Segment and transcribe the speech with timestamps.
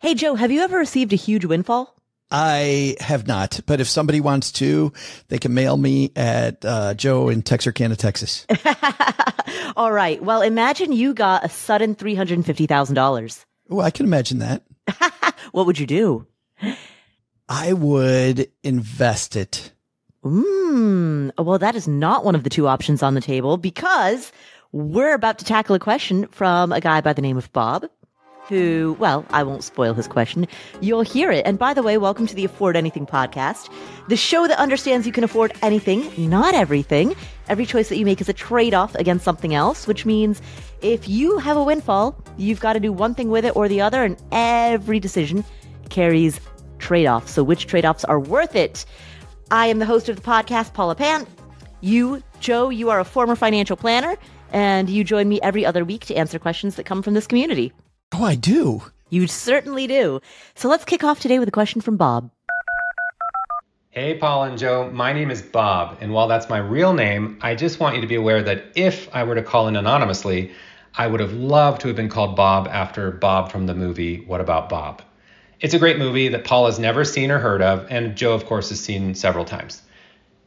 [0.00, 1.94] Hey, Joe, have you ever received a huge windfall?
[2.30, 4.94] I have not, but if somebody wants to,
[5.28, 8.46] they can mail me at uh, Joe in Texarkana, Texas.
[9.76, 10.22] All right.
[10.22, 13.44] Well, imagine you got a sudden $350,000.
[13.68, 14.62] Oh, I can imagine that.
[15.52, 16.26] what would you do?
[17.46, 19.70] I would invest it.
[20.22, 21.28] Hmm.
[21.36, 24.32] Well, that is not one of the two options on the table because
[24.72, 27.84] we're about to tackle a question from a guy by the name of Bob
[28.50, 30.46] who, well, I won't spoil his question.
[30.80, 31.46] You'll hear it.
[31.46, 33.72] And by the way, welcome to the Afford Anything podcast,
[34.08, 37.14] the show that understands you can afford anything, not everything.
[37.48, 40.42] Every choice that you make is a trade off against something else, which means
[40.82, 43.80] if you have a windfall, you've got to do one thing with it or the
[43.80, 45.44] other, and every decision
[45.88, 46.40] carries
[46.80, 47.30] trade offs.
[47.30, 48.84] So, which trade offs are worth it?
[49.52, 51.28] I am the host of the podcast, Paula Pant.
[51.82, 54.16] You, Joe, you are a former financial planner,
[54.52, 57.72] and you join me every other week to answer questions that come from this community.
[58.12, 58.82] Oh, I do.
[59.08, 60.20] You certainly do.
[60.56, 62.30] So let's kick off today with a question from Bob.
[63.90, 64.90] Hey, Paula and Joe.
[64.92, 68.06] My name is Bob, and while that's my real name, I just want you to
[68.08, 70.52] be aware that if I were to call in anonymously,
[70.94, 74.40] I would have loved to have been called Bob after Bob from the movie What
[74.40, 75.02] About Bob?
[75.60, 78.44] It's a great movie that Paula has never seen or heard of, and Joe, of
[78.46, 79.82] course, has seen several times.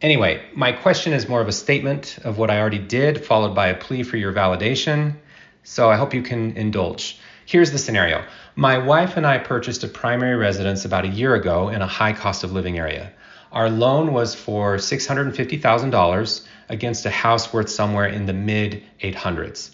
[0.02, 3.68] Anyway, my question is more of a statement of what I already did, followed by
[3.68, 5.16] a plea for your validation,
[5.64, 7.20] so I hope you can indulge.
[7.46, 8.24] Here's the scenario
[8.56, 12.14] My wife and I purchased a primary residence about a year ago in a high
[12.14, 13.12] cost of living area.
[13.52, 19.72] Our loan was for $650,000 against a house worth somewhere in the mid 800s,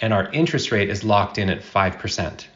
[0.00, 2.46] and our interest rate is locked in at 5%.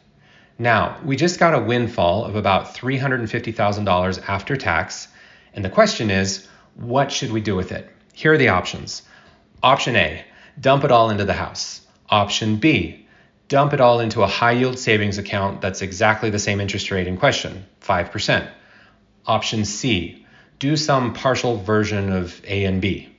[0.59, 5.07] Now, we just got a windfall of about $350,000 after tax,
[5.53, 6.45] and the question is,
[6.75, 7.89] what should we do with it?
[8.13, 9.03] Here are the options.
[9.63, 10.25] Option A,
[10.59, 11.81] dump it all into the house.
[12.09, 13.06] Option B,
[13.47, 17.07] dump it all into a high yield savings account that's exactly the same interest rate
[17.07, 18.49] in question, 5%.
[19.25, 20.25] Option C,
[20.59, 23.09] do some partial version of A and B.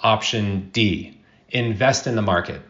[0.00, 1.18] Option D,
[1.50, 2.62] invest in the market.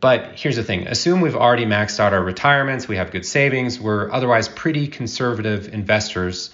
[0.00, 3.78] But here's the thing assume we've already maxed out our retirements, we have good savings,
[3.78, 6.50] we're otherwise pretty conservative investors.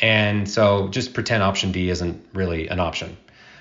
[0.00, 3.16] And so just pretend option D isn't really an option.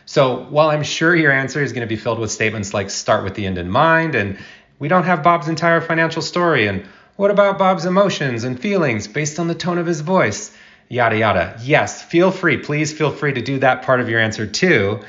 [0.05, 3.25] So while I'm sure your answer is going to be filled with statements like start
[3.25, 4.39] with the end in mind and
[4.79, 6.67] we don't have Bob's entire financial story.
[6.67, 10.55] And what about Bob's emotions and feelings based on the tone of his voice?
[10.89, 11.59] Yada, yada.
[11.63, 12.57] Yes, feel free.
[12.57, 15.01] Please feel free to do that part of your answer too.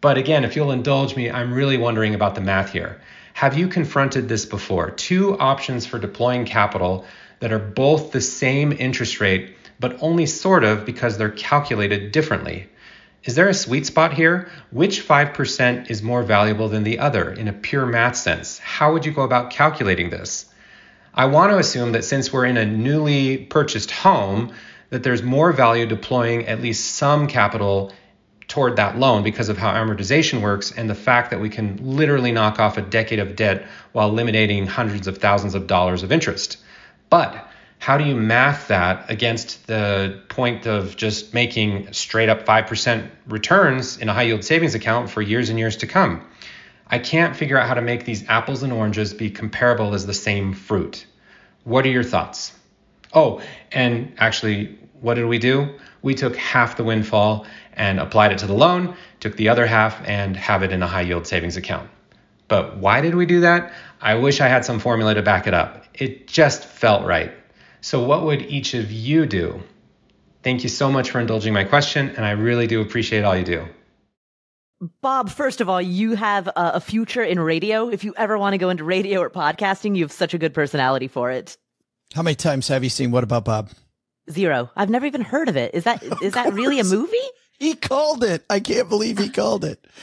[0.00, 3.00] But again, if you'll indulge me, I'm really wondering about the math here.
[3.34, 4.90] Have you confronted this before?
[4.92, 7.04] Two options for deploying capital
[7.40, 12.68] that are both the same interest rate, but only sort of because they're calculated differently.
[13.26, 14.48] Is there a sweet spot here?
[14.70, 18.60] Which 5% is more valuable than the other in a pure math sense?
[18.60, 20.46] How would you go about calculating this?
[21.12, 24.52] I want to assume that since we're in a newly purchased home,
[24.90, 27.92] that there's more value deploying at least some capital
[28.46, 32.30] toward that loan because of how amortization works and the fact that we can literally
[32.30, 36.58] knock off a decade of debt while eliminating hundreds of thousands of dollars of interest.
[37.10, 43.10] But how do you math that against the point of just making straight up 5%
[43.28, 46.26] returns in a high yield savings account for years and years to come?
[46.88, 50.14] I can't figure out how to make these apples and oranges be comparable as the
[50.14, 51.06] same fruit.
[51.64, 52.52] What are your thoughts?
[53.12, 53.42] Oh,
[53.72, 55.74] and actually, what did we do?
[56.02, 60.00] We took half the windfall and applied it to the loan, took the other half
[60.06, 61.90] and have it in a high yield savings account.
[62.48, 63.72] But why did we do that?
[64.00, 65.84] I wish I had some formula to back it up.
[65.94, 67.32] It just felt right.
[67.86, 69.62] So, what would each of you do?
[70.42, 73.44] Thank you so much for indulging my question, and I really do appreciate all you
[73.44, 73.64] do.
[75.00, 77.88] Bob, first of all, you have a future in radio.
[77.88, 80.52] If you ever want to go into radio or podcasting, you have such a good
[80.52, 81.56] personality for it.
[82.12, 83.70] How many times have you seen What About Bob?
[84.28, 84.68] Zero.
[84.74, 85.72] I've never even heard of it.
[85.72, 87.16] Is that is that really a movie?
[87.60, 88.44] He called it.
[88.50, 89.86] I can't believe he called it.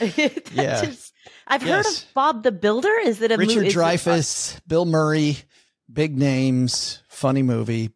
[0.54, 0.86] yeah.
[0.86, 1.12] Just,
[1.46, 1.68] I've yes.
[1.68, 2.94] heard of Bob the Builder.
[3.04, 5.36] Is it a Richard mo- Dreyfuss, Bill Murray,
[5.92, 7.90] big names, funny movie.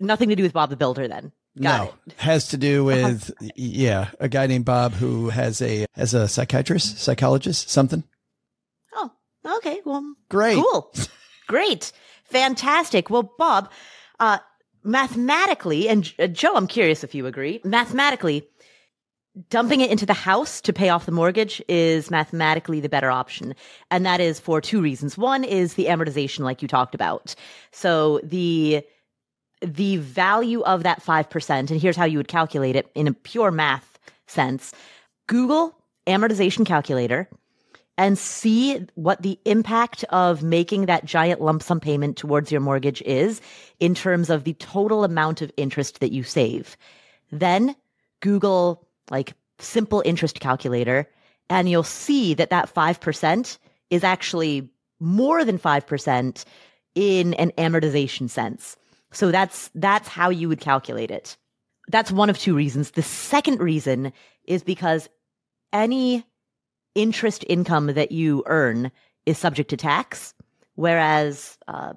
[0.00, 1.32] Nothing to do with Bob the Builder then.
[1.60, 2.14] Got no, it.
[2.16, 6.98] has to do with yeah, a guy named Bob who has a has a psychiatrist,
[6.98, 8.04] psychologist, something.
[8.94, 9.10] Oh,
[9.58, 9.82] okay.
[9.84, 10.94] Well, great, cool,
[11.48, 11.92] great,
[12.24, 13.10] fantastic.
[13.10, 13.70] Well, Bob,
[14.18, 14.38] uh,
[14.82, 17.60] mathematically, and uh, Joe, I'm curious if you agree.
[17.64, 18.48] Mathematically,
[19.48, 23.54] dumping it into the house to pay off the mortgage is mathematically the better option.
[23.90, 25.16] And that is for two reasons.
[25.16, 27.34] One is the amortization, like you talked about.
[27.70, 28.84] So the,
[29.62, 33.50] the value of that 5%, and here's how you would calculate it in a pure
[33.50, 34.72] math sense.
[35.28, 35.74] Google
[36.06, 37.28] amortization calculator
[37.98, 43.02] and see what the impact of making that giant lump sum payment towards your mortgage
[43.02, 43.40] is
[43.80, 46.76] in terms of the total amount of interest that you save.
[47.30, 47.76] Then
[48.20, 51.08] Google like simple interest calculator
[51.48, 53.58] and you'll see that that 5%
[53.90, 54.68] is actually
[55.00, 56.44] more than 5%
[56.94, 58.76] in an amortization sense.
[59.12, 61.36] So that's that's how you would calculate it.
[61.88, 62.92] That's one of two reasons.
[62.92, 64.12] The second reason
[64.44, 65.08] is because
[65.72, 66.24] any
[66.94, 68.90] interest income that you earn
[69.26, 70.34] is subject to tax,
[70.74, 71.92] whereas, uh,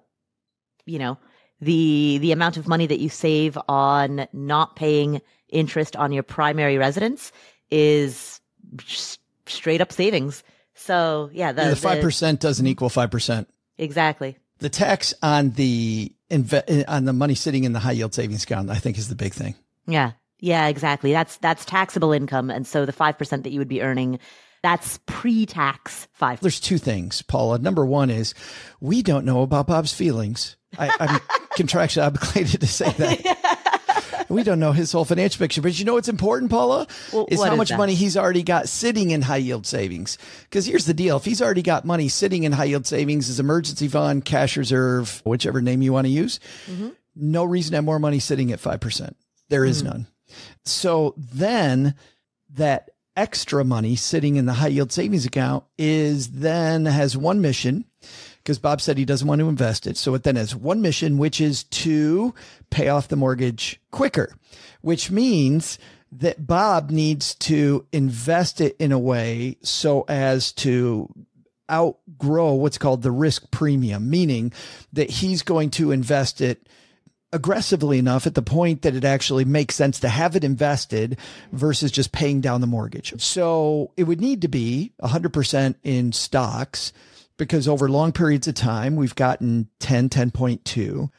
[0.86, 1.18] you know,
[1.66, 6.78] the the amount of money that you save on not paying interest on your primary
[6.78, 7.32] residence
[7.72, 8.40] is
[9.46, 10.44] straight up savings.
[10.76, 13.50] So yeah, the five percent doesn't equal five percent.
[13.78, 14.38] Exactly.
[14.60, 18.70] The tax on the inve- on the money sitting in the high yield savings account,
[18.70, 19.56] I think, is the big thing.
[19.88, 21.12] Yeah, yeah, exactly.
[21.12, 24.20] That's that's taxable income, and so the five percent that you would be earning
[24.62, 26.40] that's pre-tax five.
[26.40, 27.60] There's two things, Paula.
[27.60, 28.34] Number one is
[28.80, 30.56] we don't know about Bob's feelings.
[30.78, 31.20] I, am
[31.58, 34.26] contractually obligated to say that.
[34.30, 37.44] we don't know his whole financial picture, but you know what's important, Paula, well, is
[37.44, 37.78] how is much that?
[37.78, 40.18] money he's already got sitting in high yield savings.
[40.44, 43.40] Because here's the deal: if he's already got money sitting in high yield savings, his
[43.40, 46.90] emergency fund, cash reserve, whichever name you want to use, mm-hmm.
[47.16, 49.16] no reason to have more money sitting at five percent.
[49.50, 49.92] There is mm-hmm.
[49.92, 50.08] none.
[50.64, 51.96] So then
[52.52, 57.86] that extra money sitting in the high yield savings account is then has one mission
[58.46, 59.98] because Bob said he doesn't want to invest it.
[59.98, 62.36] So it then has one mission, which is to
[62.70, 64.36] pay off the mortgage quicker,
[64.82, 65.80] which means
[66.12, 71.12] that Bob needs to invest it in a way so as to
[71.72, 74.54] outgrow what's called the risk premium, meaning
[74.94, 76.70] that he's going to invest it
[77.34, 81.18] aggressively enough at the point that it actually makes sense to have it invested
[81.52, 83.20] versus just paying down the mortgage.
[83.20, 86.94] So it would need to be 100% in stocks
[87.38, 91.10] because over long periods of time, we've gotten 10, 10.2.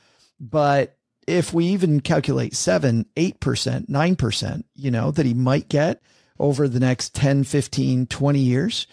[0.41, 0.97] But
[1.27, 6.03] if we even calculate 7, 8%, 9%, you know, that he might get
[6.39, 8.87] over the next 10, 15, 20 years,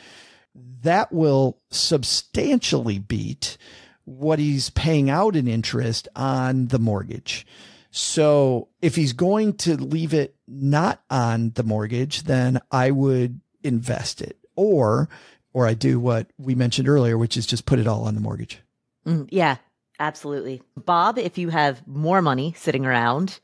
[0.81, 3.57] that will substantially beat
[4.05, 7.45] what he's paying out in interest on the mortgage.
[7.91, 14.21] So if he's going to leave it not on the mortgage, then I would invest
[14.21, 15.09] it or,
[15.53, 18.21] or I do what we mentioned earlier, which is just put it all on the
[18.21, 18.59] mortgage.
[19.05, 19.57] Mm, yeah,
[19.99, 20.61] absolutely.
[20.75, 23.39] Bob, if you have more money sitting around,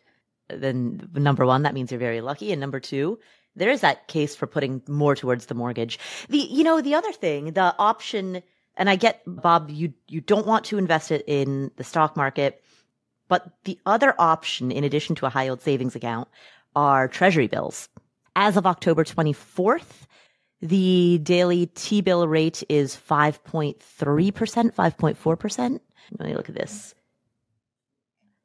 [0.50, 2.52] then number one, that means you're very lucky.
[2.52, 3.20] And number two,
[3.56, 6.00] there is that case for putting more towards the mortgage.
[6.30, 8.42] The, you know, the other thing, the option
[8.80, 12.64] and I get, Bob, you, you don't want to invest it in the stock market.
[13.28, 16.30] But the other option, in addition to a high yield savings account,
[16.76, 17.90] are treasury bills.
[18.38, 20.08] As of October 24th,
[20.62, 25.80] the daily T bill rate is 5.3%, 5.4%.
[26.18, 26.94] Let me look at this.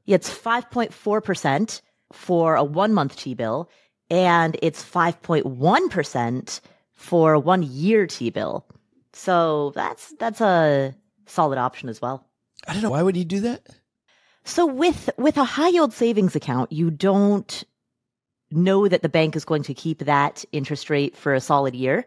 [0.05, 1.81] Yeah, it's 5.4%
[2.13, 3.71] for a one month T bill,
[4.11, 6.61] and it's 5.1%
[6.93, 8.67] for a one year T bill.
[9.13, 10.95] So that's that's a
[11.27, 12.27] solid option as well.
[12.67, 13.67] I don't know why would you do that?
[14.45, 17.65] So with with a high yield savings account, you don't
[18.57, 22.07] know that the bank is going to keep that interest rate for a solid year.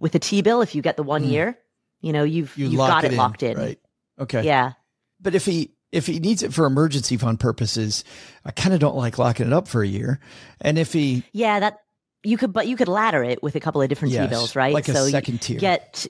[0.00, 1.30] With a T bill, if you get the one mm.
[1.30, 1.58] year,
[2.00, 3.56] you know you've you have got it, in, locked in.
[3.56, 3.80] Right.
[4.18, 4.44] Okay.
[4.44, 4.72] Yeah.
[5.20, 8.04] But if he if he needs it for emergency fund purposes,
[8.44, 10.20] I kind of don't like locking it up for a year.
[10.60, 11.80] And if he yeah that
[12.22, 14.56] you could but you could ladder it with a couple of different yes, T bills,
[14.56, 14.74] right?
[14.74, 15.58] Like a so second tier.
[15.58, 16.06] Get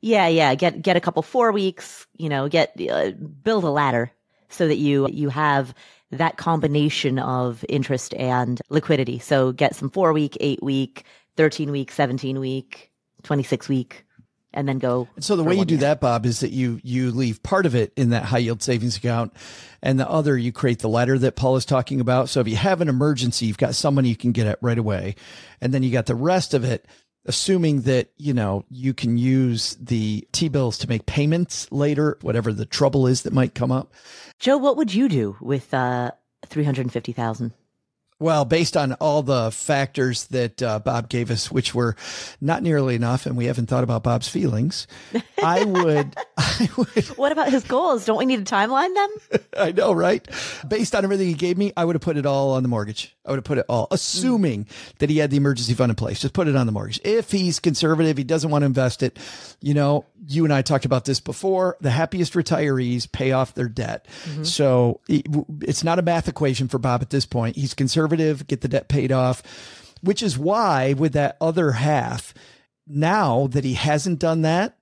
[0.00, 0.54] yeah, yeah.
[0.54, 2.06] Get get a couple four weeks.
[2.16, 4.10] You know, get uh, build a ladder
[4.48, 5.74] so that you you have
[6.10, 9.18] that combination of interest and liquidity.
[9.18, 11.04] So get some four week, eight week,
[11.36, 12.90] thirteen week, seventeen week,
[13.22, 14.04] twenty six week,
[14.52, 15.08] and then go.
[15.20, 15.82] So the way you do year.
[15.82, 18.96] that, Bob, is that you you leave part of it in that high yield savings
[18.96, 19.32] account,
[19.82, 22.28] and the other you create the ladder that Paula is talking about.
[22.28, 25.14] So if you have an emergency, you've got someone you can get at right away,
[25.60, 26.86] and then you got the rest of it
[27.24, 32.66] assuming that, you know, you can use the T-bills to make payments later, whatever the
[32.66, 33.92] trouble is that might come up.
[34.38, 36.12] Joe, what would you do with uh
[36.46, 37.52] 350,000?
[38.20, 41.96] Well, based on all the factors that uh, Bob gave us, which were
[42.38, 44.86] not nearly enough, and we haven't thought about Bob's feelings,
[45.42, 47.06] I would, I would.
[47.16, 48.04] What about his goals?
[48.04, 49.40] Don't we need to timeline them?
[49.56, 50.28] I know, right?
[50.68, 53.16] Based on everything he gave me, I would have put it all on the mortgage.
[53.24, 54.98] I would have put it all, assuming mm.
[54.98, 56.20] that he had the emergency fund in place.
[56.20, 57.00] Just put it on the mortgage.
[57.04, 59.18] If he's conservative, he doesn't want to invest it.
[59.62, 61.76] You know, you and I talked about this before.
[61.80, 64.06] The happiest retirees pay off their debt.
[64.24, 64.44] Mm-hmm.
[64.44, 67.56] So it's not a math equation for Bob at this point.
[67.56, 69.42] He's conservative, get the debt paid off,
[70.02, 72.34] which is why with that other half,
[72.86, 74.78] now that he hasn't done that,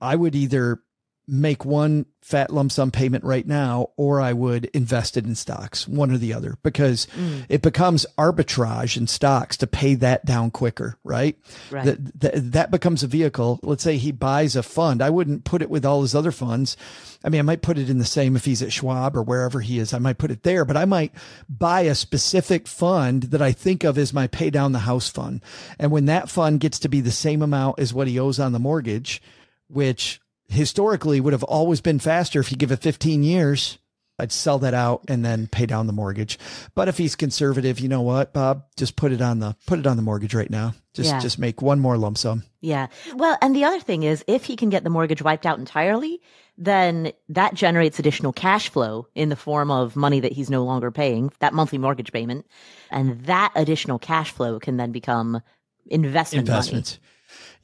[0.00, 0.82] I would either
[1.26, 5.88] make one fat lump sum payment right now or I would invest it in stocks,
[5.88, 7.44] one or the other, because mm.
[7.48, 11.36] it becomes arbitrage in stocks to pay that down quicker, right?
[11.70, 11.84] Right.
[11.84, 13.60] That, that, that becomes a vehicle.
[13.62, 15.02] Let's say he buys a fund.
[15.02, 16.76] I wouldn't put it with all his other funds.
[17.24, 19.60] I mean, I might put it in the same if he's at Schwab or wherever
[19.60, 19.92] he is.
[19.92, 21.12] I might put it there, but I might
[21.48, 25.40] buy a specific fund that I think of as my pay down the house fund.
[25.78, 28.52] And when that fund gets to be the same amount as what he owes on
[28.52, 29.22] the mortgage,
[29.68, 30.20] which
[30.52, 33.78] historically would have always been faster if you give it 15 years.
[34.18, 36.38] I'd sell that out and then pay down the mortgage.
[36.74, 39.86] But if he's conservative, you know what, Bob, just put it on the put it
[39.86, 40.74] on the mortgage right now.
[40.94, 41.18] Just yeah.
[41.18, 42.44] just make one more lump sum.
[42.60, 42.88] Yeah.
[43.14, 46.20] Well, and the other thing is if he can get the mortgage wiped out entirely,
[46.58, 50.90] then that generates additional cash flow in the form of money that he's no longer
[50.90, 52.46] paying, that monthly mortgage payment.
[52.90, 55.40] And that additional cash flow can then become
[55.86, 56.92] investment investments.
[56.92, 57.11] Money.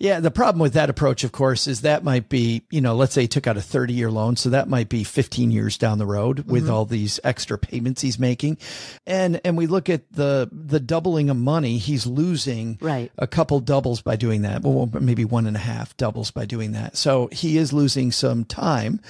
[0.01, 3.15] Yeah, the problem with that approach, of course, is that might be, you know, let's
[3.15, 4.37] say he took out a 30 year loan.
[4.37, 6.73] So that might be 15 years down the road with mm-hmm.
[6.73, 8.59] all these extra payments he's making.
[9.07, 13.11] And, and we look at the, the doubling of money, he's losing right.
[13.19, 14.63] a couple doubles by doing that.
[14.63, 16.97] Well, maybe one and a half doubles by doing that.
[16.97, 19.01] So he is losing some time,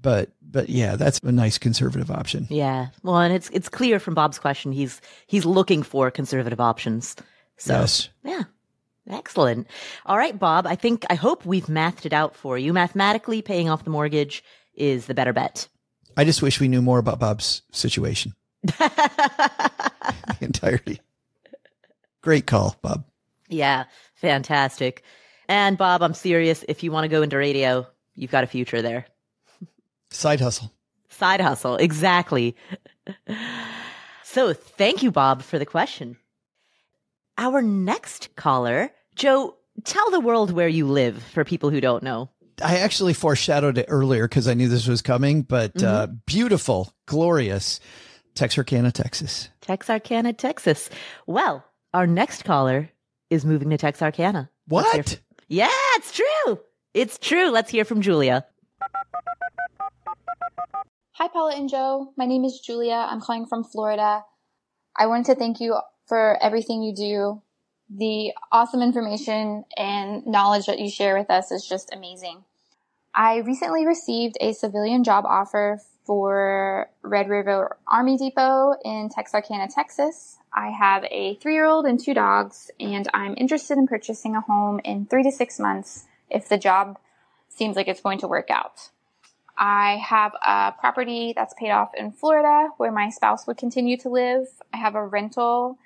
[0.00, 2.46] but, but yeah, that's a nice conservative option.
[2.50, 2.88] Yeah.
[3.02, 7.16] Well, and it's, it's clear from Bob's question, he's, he's looking for conservative options.
[7.56, 8.08] So, yes.
[8.22, 8.44] yeah.
[9.08, 9.66] Excellent.
[10.06, 10.66] All right, Bob.
[10.66, 12.72] I think, I hope we've mathed it out for you.
[12.72, 15.68] Mathematically, paying off the mortgage is the better bet.
[16.16, 18.34] I just wish we knew more about Bob's situation.
[20.40, 21.00] entirety.
[22.22, 23.04] Great call, Bob.
[23.48, 23.84] Yeah,
[24.14, 25.02] fantastic.
[25.48, 26.64] And Bob, I'm serious.
[26.68, 29.06] If you want to go into radio, you've got a future there.
[30.10, 30.72] Side hustle.
[31.08, 31.76] Side hustle.
[31.76, 32.56] Exactly.
[34.22, 36.18] So thank you, Bob, for the question.
[37.38, 42.30] Our next caller Joe, tell the world where you live for people who don't know.
[42.62, 45.86] I actually foreshadowed it earlier because I knew this was coming, but uh, mm-hmm.
[45.86, 47.80] uh, beautiful, glorious
[48.34, 49.48] Texarkana, Texas.
[49.60, 50.88] Texarkana, Texas.
[51.26, 52.90] Well, our next caller
[53.28, 54.50] is moving to Texarkana.
[54.66, 55.08] What?
[55.08, 56.60] From- yeah, it's true.
[56.94, 57.50] It's true.
[57.50, 58.46] Let's hear from Julia.
[61.12, 62.12] Hi, Paula and Joe.
[62.16, 62.94] My name is Julia.
[62.94, 64.22] I'm calling from Florida.
[64.96, 67.42] I wanted to thank you for everything you do
[67.90, 72.44] the awesome information and knowledge that you share with us is just amazing.
[73.14, 80.38] I recently received a civilian job offer for Red River Army Depot in Texarkana, Texas.
[80.52, 84.40] I have a three year old and two dogs, and I'm interested in purchasing a
[84.40, 86.98] home in three to six months if the job
[87.48, 88.90] seems like it's going to work out.
[89.56, 94.08] I have a property that's paid off in Florida where my spouse would continue to
[94.08, 94.46] live.
[94.72, 95.78] I have a rental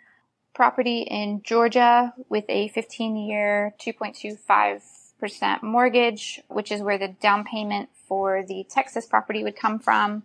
[0.54, 7.88] property in Georgia with a 15 year 2.25% mortgage, which is where the down payment
[8.06, 10.22] for the Texas property would come from.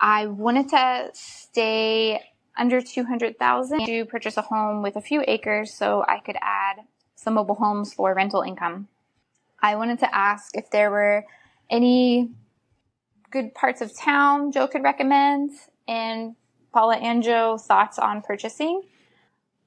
[0.00, 2.20] I wanted to stay
[2.58, 6.80] under 200,000 to purchase a home with a few acres so I could add
[7.14, 8.88] some mobile homes for rental income.
[9.60, 11.24] I wanted to ask if there were
[11.70, 12.30] any
[13.30, 15.50] good parts of town Joe could recommend
[15.86, 16.34] and
[16.72, 18.82] Paula and Joe thoughts on purchasing.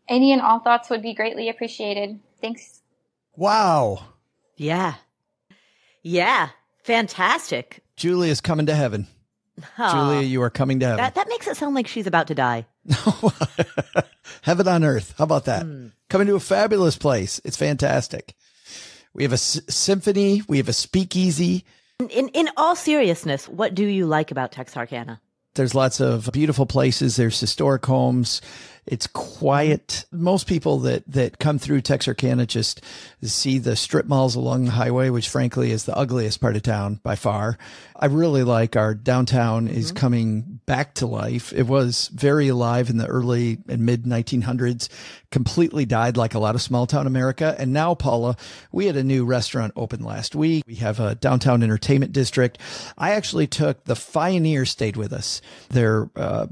[0.07, 2.19] Any and all thoughts would be greatly appreciated.
[2.41, 2.81] Thanks.
[3.35, 4.03] Wow.
[4.55, 4.95] Yeah.
[6.03, 6.49] Yeah.
[6.83, 7.83] Fantastic.
[7.95, 9.07] Julia is coming to heaven.
[9.79, 10.97] Oh, Julia, you are coming to heaven.
[10.97, 12.65] That, that makes it sound like she's about to die.
[14.41, 15.13] heaven on earth.
[15.17, 15.65] How about that?
[15.65, 15.91] Mm.
[16.09, 17.39] Coming to a fabulous place.
[17.43, 18.35] It's fantastic.
[19.13, 20.43] We have a s- symphony.
[20.47, 21.63] We have a speakeasy.
[21.99, 25.21] In, in, in all seriousness, what do you like about Texarkana?
[25.55, 27.15] There's lots of beautiful places.
[27.15, 28.41] There's historic homes.
[28.87, 30.05] It's quiet.
[30.11, 32.81] Most people that, that come through Texarkana just
[33.23, 36.99] see the strip malls along the highway, which frankly is the ugliest part of town
[37.01, 37.57] by far.
[37.95, 39.97] I really like our downtown is mm-hmm.
[39.97, 41.51] coming back to life.
[41.53, 44.87] It was very alive in the early and mid 1900s,
[45.31, 47.55] completely died like a lot of small town America.
[47.57, 48.37] And now, Paula,
[48.71, 50.63] we had a new restaurant open last week.
[50.67, 52.59] We have a downtown entertainment district.
[52.99, 55.41] I actually took the Fioneer stayed with us.
[55.69, 56.47] They're, uh,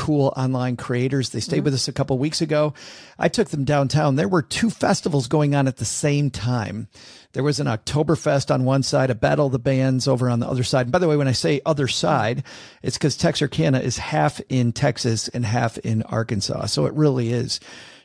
[0.00, 1.28] cool online creators.
[1.28, 1.64] They stayed mm-hmm.
[1.64, 2.72] with us a couple weeks ago.
[3.18, 4.16] I took them downtown.
[4.16, 6.88] There were two festivals going on at the same time.
[7.32, 10.48] There was an Oktoberfest on one side, a Battle of the Bands over on the
[10.48, 10.86] other side.
[10.86, 12.44] And by the way, when I say other side,
[12.82, 16.66] it's because Texarkana is half in Texas and half in Arkansas.
[16.66, 17.60] So it really is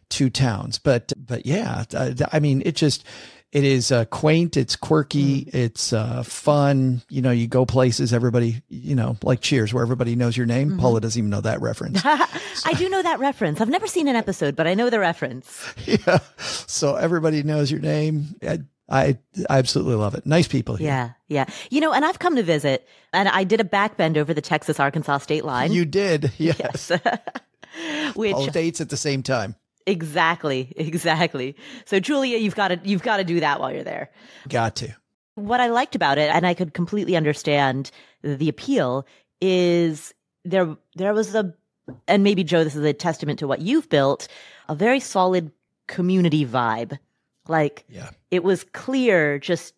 [0.09, 0.77] two towns.
[0.77, 1.85] But, but yeah,
[2.33, 3.05] I mean, it just,
[3.55, 4.57] it is uh, quaint.
[4.57, 5.45] It's quirky.
[5.45, 5.55] Mm.
[5.55, 7.01] It's uh, fun.
[7.07, 8.11] You know, you go places.
[8.11, 10.71] Everybody, you know, like Cheers, where everybody knows your name.
[10.71, 10.79] Mm-hmm.
[10.81, 12.01] Paula doesn't even know that reference.
[12.03, 12.09] so.
[12.65, 13.61] I do know that reference.
[13.61, 15.73] I've never seen an episode, but I know the reference.
[15.85, 16.19] Yeah.
[16.37, 18.35] So everybody knows your name.
[18.45, 18.59] I,
[18.89, 19.17] I,
[19.49, 20.25] I absolutely love it.
[20.25, 20.87] Nice people here.
[20.87, 21.45] Yeah, yeah.
[21.69, 24.79] You know, and I've come to visit, and I did a backbend over the Texas
[24.79, 25.71] Arkansas state line.
[25.71, 26.89] You did, yes.
[26.89, 26.91] yes.
[28.15, 29.55] Which all dates at the same time.
[29.87, 31.55] Exactly, exactly.
[31.85, 34.09] So Julia, you've got to you've got to do that while you're there.
[34.49, 34.95] Got to.
[35.35, 39.05] What I liked about it, and I could completely understand the appeal,
[39.41, 40.13] is
[40.43, 41.53] there there was a
[42.07, 44.27] and maybe Joe, this is a testament to what you've built,
[44.69, 45.51] a very solid
[45.87, 46.97] community vibe.
[47.47, 48.09] Like yeah.
[48.31, 49.73] it was clear just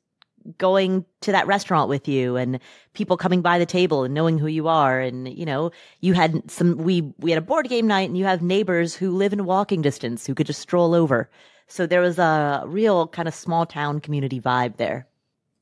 [0.58, 2.60] going to that restaurant with you and
[2.94, 5.00] people coming by the table and knowing who you are.
[5.00, 8.25] And you know you had some we we had a board game night and you
[8.25, 11.30] have neighbors who live in walking distance who could just stroll over.
[11.68, 15.08] So there was a real kind of small town community vibe there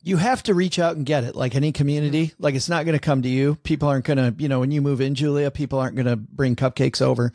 [0.05, 2.31] you have to reach out and get it like any community.
[2.37, 3.55] Like it's not going to come to you.
[3.55, 6.15] People aren't going to you know when you move in julia people aren't going to
[6.15, 7.33] bring cupcakes over.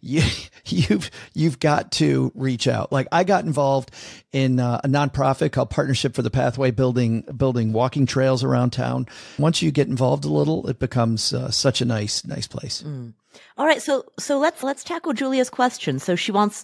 [0.00, 0.22] You,
[0.66, 2.92] you've you've got to reach out.
[2.92, 3.90] Like i got involved
[4.30, 9.08] in uh, a nonprofit called partnership for the pathway building building walking trails around town.
[9.36, 12.82] Once you get involved a little it becomes uh, such a nice nice place.
[12.86, 13.14] Mm.
[13.58, 15.98] all right so so let's let's tackle julia's question.
[15.98, 16.62] So she wants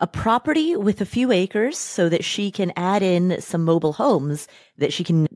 [0.00, 4.46] a property with a few acres so that she can add in some mobile homes
[4.76, 5.28] that she can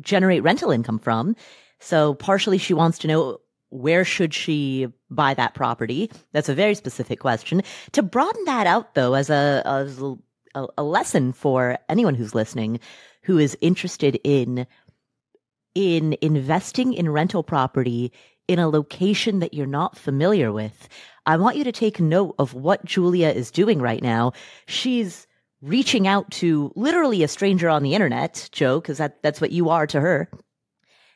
[0.00, 1.34] generate rental income from.
[1.80, 3.40] So partially she wants to know
[3.70, 6.10] where should she buy that property?
[6.32, 7.62] That's a very specific question.
[7.92, 12.80] To broaden that out though, as a, as a, a lesson for anyone who's listening
[13.22, 14.66] who is interested in,
[15.74, 18.12] in investing in rental property
[18.46, 20.88] in a location that you're not familiar with.
[21.28, 24.32] I want you to take note of what Julia is doing right now.
[24.66, 25.26] She's
[25.60, 29.68] reaching out to literally a stranger on the internet, Joe, because that, that's what you
[29.68, 30.30] are to her,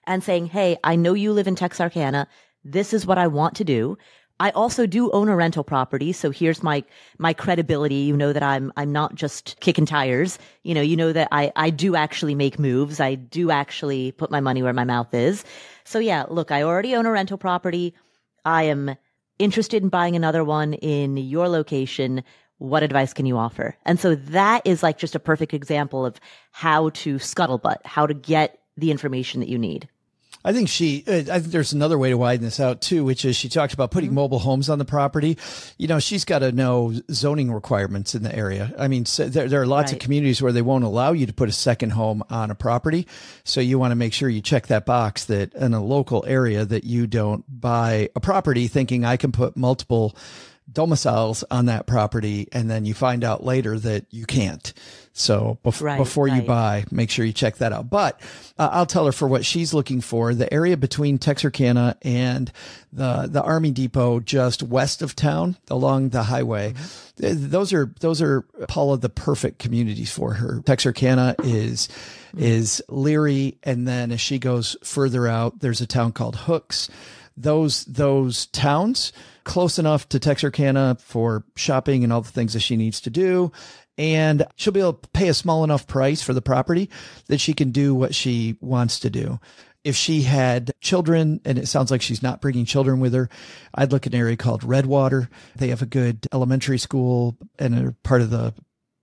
[0.07, 2.29] and saying, Hey, I know you live in Texarkana.
[2.63, 3.97] This is what I want to do.
[4.39, 6.85] I also do own a rental property, so here's my
[7.17, 7.95] my credibility.
[7.95, 10.39] You know that I'm I'm not just kicking tires.
[10.63, 13.01] You know, you know that I I do actually make moves.
[13.01, 15.45] I do actually put my money where my mouth is.
[15.85, 17.95] So yeah, look, I already own a rental property.
[18.45, 18.97] I am
[19.43, 22.23] interested in buying another one in your location.
[22.59, 23.77] What advice can you offer?
[23.85, 26.21] And so that is like just a perfect example of
[26.53, 29.89] how to scuttlebutt, how to get the information that you need.
[30.45, 33.25] I think she, uh, I think there's another way to widen this out too, which
[33.25, 34.17] is she talked about putting mm-hmm.
[34.17, 35.39] mobile homes on the property.
[35.79, 38.73] You know, she's got to know zoning requirements in the area.
[38.79, 40.01] I mean, so there, there are lots right.
[40.01, 43.07] of communities where they won't allow you to put a second home on a property.
[43.45, 46.65] So you want to make sure you check that box that in a local area
[46.65, 50.17] that you don't buy a property thinking I can put multiple
[50.71, 54.73] domiciles on that property and then you find out later that you can't.
[55.15, 56.37] So bef- right, before right.
[56.37, 57.91] you buy, make sure you check that out.
[57.91, 58.21] But
[58.59, 62.51] uh, I'll tell her for what she's looking for, the area between Texarkana and
[62.93, 66.73] the the Army Depot just west of town along the highway.
[66.73, 67.51] Mm-hmm.
[67.51, 70.63] Those are those are Paula the perfect communities for her.
[70.65, 72.43] Texarkana is mm-hmm.
[72.43, 76.89] is Leary and then as she goes further out, there's a town called Hooks.
[77.37, 79.13] Those those towns
[79.45, 83.53] close enough to Texarkana for shopping and all the things that she needs to do.
[83.99, 86.91] And she'll be able to pay a small enough price for the property
[87.27, 89.39] that she can do what she wants to do.
[89.85, 93.29] If she had children, and it sounds like she's not bringing children with her,
[93.75, 95.29] I'd look at an area called Redwater.
[95.57, 98.55] They have a good elementary school and are part of the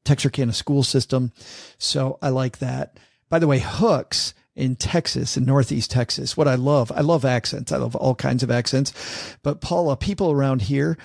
[0.05, 1.33] Texarkana school system.
[1.77, 2.97] So I like that.
[3.29, 6.35] By the way, Hooks in Texas, in Northeast Texas.
[6.35, 7.71] What I love, I love accents.
[7.71, 9.37] I love all kinds of accents.
[9.41, 10.97] But Paula, people around here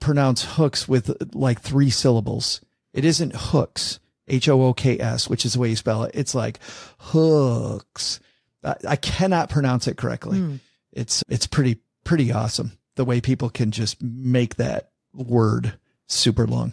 [0.00, 2.60] pronounce hooks with like three syllables.
[2.96, 6.12] It isn't hooks, H O O K S, which is the way you spell it.
[6.14, 6.58] It's like
[6.98, 8.18] hooks.
[8.64, 10.38] I, I cannot pronounce it correctly.
[10.38, 10.60] Mm.
[10.92, 15.74] It's, it's pretty, pretty awesome the way people can just make that word
[16.08, 16.72] super long.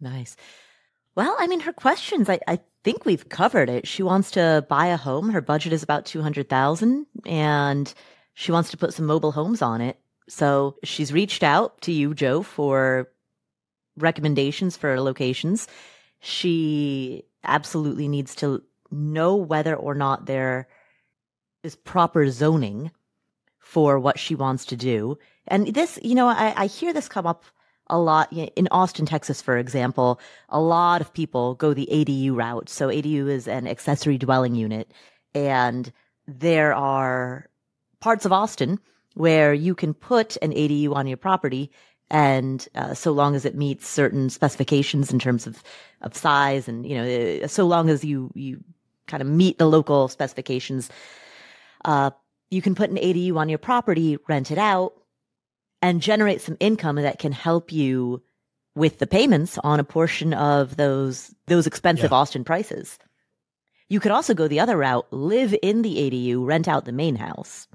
[0.00, 0.36] Nice.
[1.14, 3.88] Well, I mean, her questions, I, I think we've covered it.
[3.88, 5.30] She wants to buy a home.
[5.30, 7.92] Her budget is about 200,000 and
[8.34, 9.98] she wants to put some mobile homes on it.
[10.28, 13.08] So she's reached out to you, Joe, for
[13.98, 15.68] recommendations for locations.
[16.20, 20.68] She absolutely needs to know whether or not there
[21.62, 22.90] is proper zoning
[23.58, 25.18] for what she wants to do.
[25.46, 27.44] And this, you know, I, I hear this come up
[27.90, 32.68] a lot in Austin, Texas, for example, a lot of people go the ADU route.
[32.68, 34.92] So ADU is an accessory dwelling unit
[35.34, 35.92] and
[36.26, 37.48] there are
[38.00, 38.78] parts of Austin
[39.14, 41.70] where you can put an ADU on your property
[42.10, 45.62] And uh, so long as it meets certain specifications in terms of,
[46.00, 48.64] of size and, you know, uh, so long as you, you
[49.06, 50.88] kind of meet the local specifications,
[51.84, 52.10] uh,
[52.50, 54.94] you can put an ADU on your property, rent it out,
[55.82, 58.22] and generate some income that can help you
[58.74, 62.16] with the payments on a portion of those those expensive yeah.
[62.16, 62.98] Austin prices.
[63.88, 67.16] You could also go the other route, live in the ADU, rent out the main
[67.16, 67.66] house.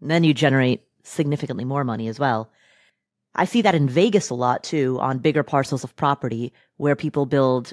[0.00, 2.50] And then you generate significantly more money as well.
[3.34, 7.26] I see that in Vegas a lot too, on bigger parcels of property where people
[7.26, 7.72] build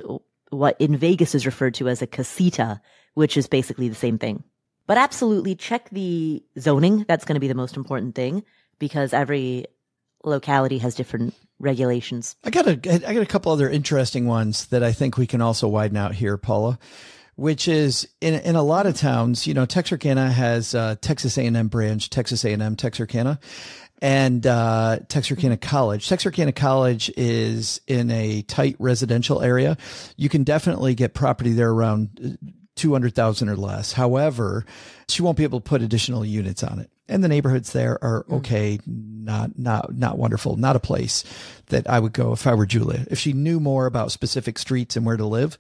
[0.50, 2.80] what in Vegas is referred to as a casita,
[3.16, 4.44] which is basically the same thing.
[4.86, 7.06] But absolutely check the zoning.
[7.08, 8.44] That's going to be the most important thing
[8.80, 9.66] because every
[10.24, 12.36] locality has different regulations.
[12.44, 12.72] I got a
[13.08, 16.16] I got a couple other interesting ones that I think we can also widen out
[16.16, 16.80] here, Paula.
[17.36, 21.68] Which is in in a lot of towns, you know, Texarkana has uh, Texas A&M
[21.68, 23.40] branch, Texas A&M Texarkana,
[24.02, 26.08] and uh, Texarkana College.
[26.08, 29.78] Texarkana College is in a tight residential area.
[30.16, 32.38] You can definitely get property there around
[32.76, 33.94] 200,000 or less.
[33.94, 34.66] However,
[35.10, 36.92] she won't be able to put additional units on it.
[37.10, 38.38] And the neighborhoods there are mm.
[38.40, 41.24] okay, not not not wonderful, not a place
[41.68, 43.06] that I would go if I were Julia.
[43.10, 45.58] If she knew more about specific streets and where to live,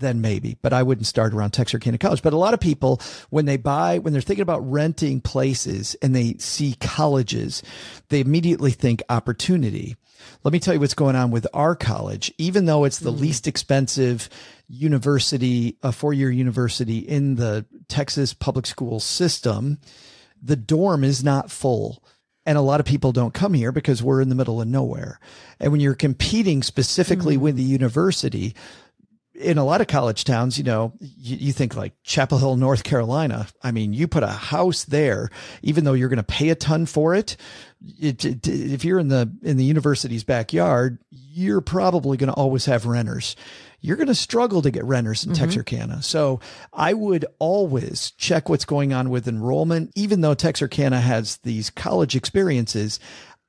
[0.00, 0.56] then maybe.
[0.62, 2.22] But I wouldn't start around Texarkana College.
[2.22, 6.14] But a lot of people, when they buy, when they're thinking about renting places and
[6.14, 7.62] they see colleges,
[8.08, 9.96] they immediately think opportunity.
[10.44, 12.32] Let me tell you what's going on with our college.
[12.38, 13.20] Even though it's the mm.
[13.20, 14.28] least expensive
[14.68, 19.78] university, a four year university in the Texas public school system,
[20.42, 22.02] the dorm is not full.
[22.46, 25.20] And a lot of people don't come here because we're in the middle of nowhere.
[25.60, 27.44] And when you're competing specifically mm-hmm.
[27.44, 28.54] with the university,
[29.38, 32.84] in a lot of college towns, you know, you, you, think like Chapel Hill, North
[32.84, 33.46] Carolina.
[33.62, 35.30] I mean, you put a house there,
[35.62, 37.36] even though you're going to pay a ton for it,
[37.98, 42.66] it, it, if you're in the in the university's backyard, you're probably going to always
[42.66, 43.36] have renters
[43.80, 45.44] you're going to struggle to get renters in mm-hmm.
[45.44, 46.02] Texarkana.
[46.02, 46.40] So
[46.72, 49.92] I would always check what's going on with enrollment.
[49.94, 52.98] Even though Texarkana has these college experiences,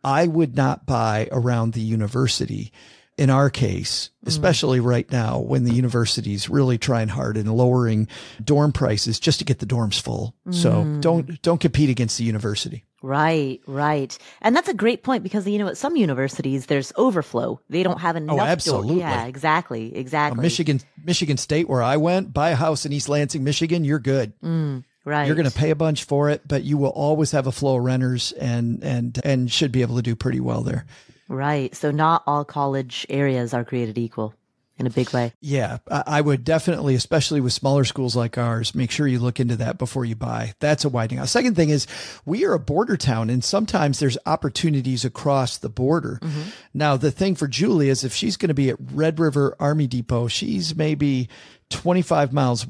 [0.03, 2.71] I would not buy around the university
[3.19, 4.29] in our case, mm.
[4.29, 8.07] especially right now when the university's really trying hard and lowering
[8.41, 10.33] dorm prices just to get the dorms full.
[10.47, 10.55] Mm.
[10.55, 12.85] So don't don't compete against the university.
[13.01, 14.17] Right, right.
[14.41, 17.59] And that's a great point because you know at some universities there's overflow.
[17.69, 18.39] They don't have oh, enough.
[18.39, 18.99] Oh, absolutely.
[18.99, 20.41] Yeah, exactly, exactly.
[20.41, 24.31] Michigan, Michigan State, where I went, buy a house in East Lansing, Michigan, you're good.
[24.41, 25.27] Mm, right.
[25.27, 27.77] You're going to pay a bunch for it, but you will always have a flow
[27.77, 30.85] of renters and and and should be able to do pretty well there.
[31.29, 31.73] Right.
[31.75, 34.33] So not all college areas are created equal
[34.79, 35.33] in a big way.
[35.41, 39.57] Yeah, I would definitely, especially with smaller schools like ours, make sure you look into
[39.57, 40.53] that before you buy.
[40.59, 41.27] That's a widening out.
[41.27, 41.85] Second thing is
[42.25, 46.19] we are a border town and sometimes there's opportunities across the border.
[46.21, 46.49] Mm-hmm.
[46.73, 49.85] Now, the thing for Julie is if she's going to be at Red River Army
[49.85, 51.27] Depot, she's maybe
[51.69, 52.65] 25 miles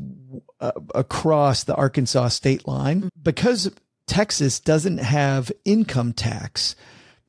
[0.60, 3.08] uh, across the Arkansas state line mm-hmm.
[3.22, 3.72] because
[4.08, 6.76] Texas doesn't have income tax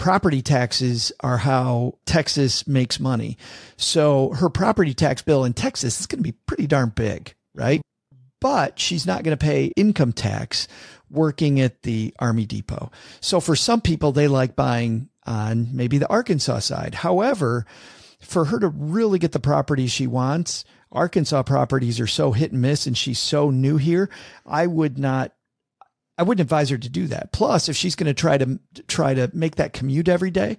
[0.01, 3.37] property taxes are how Texas makes money.
[3.77, 7.83] So her property tax bill in Texas is going to be pretty darn big, right?
[8.41, 10.67] But she's not going to pay income tax
[11.11, 12.91] working at the Army Depot.
[13.21, 16.95] So for some people, they like buying on maybe the Arkansas side.
[16.95, 17.67] However,
[18.21, 22.63] for her to really get the property she wants, Arkansas properties are so hit and
[22.63, 24.09] miss and she's so new here.
[24.47, 25.33] I would not
[26.21, 27.33] I wouldn't advise her to do that.
[27.33, 30.59] Plus, if she's going to try to try to make that commute every day,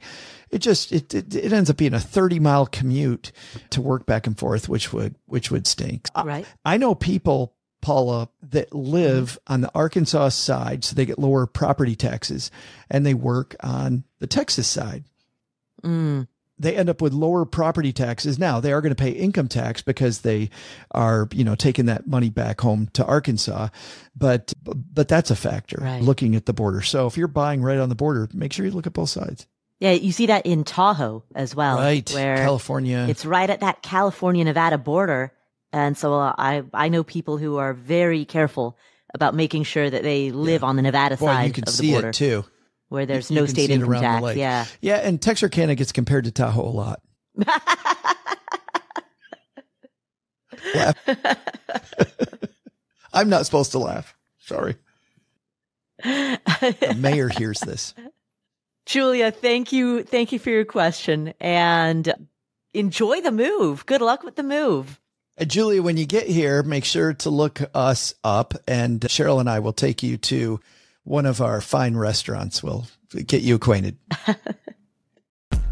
[0.50, 3.32] it just it, it, it ends up being a 30 mile commute
[3.70, 6.08] to work back and forth, which would which would stink.
[6.18, 6.48] Right.
[6.66, 11.46] I, I know people, Paula, that live on the Arkansas side, so they get lower
[11.46, 12.50] property taxes,
[12.90, 15.04] and they work on the Texas side.
[15.84, 16.28] Mm
[16.62, 18.38] they end up with lower property taxes.
[18.38, 20.50] Now they are going to pay income tax because they
[20.92, 23.70] are, you know, taking that money back home to Arkansas.
[24.16, 26.02] But, but that's a factor right.
[26.02, 26.82] looking at the border.
[26.82, 29.48] So if you're buying right on the border, make sure you look at both sides.
[29.80, 31.78] Yeah, you see that in Tahoe as well.
[31.78, 32.10] Right.
[32.14, 33.08] Where California.
[33.10, 35.34] It's right at that California Nevada border.
[35.74, 38.78] And so uh, I, I know people who are very careful
[39.14, 40.68] about making sure that they live yeah.
[40.68, 42.10] on the Nevada Boy, side you can of the see border.
[42.10, 42.46] it too
[42.92, 44.36] where there's you, no state income tax.
[44.36, 44.66] Yeah.
[44.82, 44.98] Yeah.
[44.98, 47.02] And Texarkana gets compared to Tahoe a lot.
[53.14, 54.14] I'm not supposed to laugh.
[54.40, 54.76] Sorry.
[56.04, 57.94] the mayor hears this.
[58.86, 60.04] Julia, thank you.
[60.04, 62.14] Thank you for your question and
[62.74, 63.86] enjoy the move.
[63.86, 65.00] Good luck with the move.
[65.38, 69.50] And Julia, when you get here, make sure to look us up and Cheryl and
[69.50, 70.60] I will take you to
[71.04, 72.88] one of our fine restaurants will
[73.28, 73.98] get you acquainted.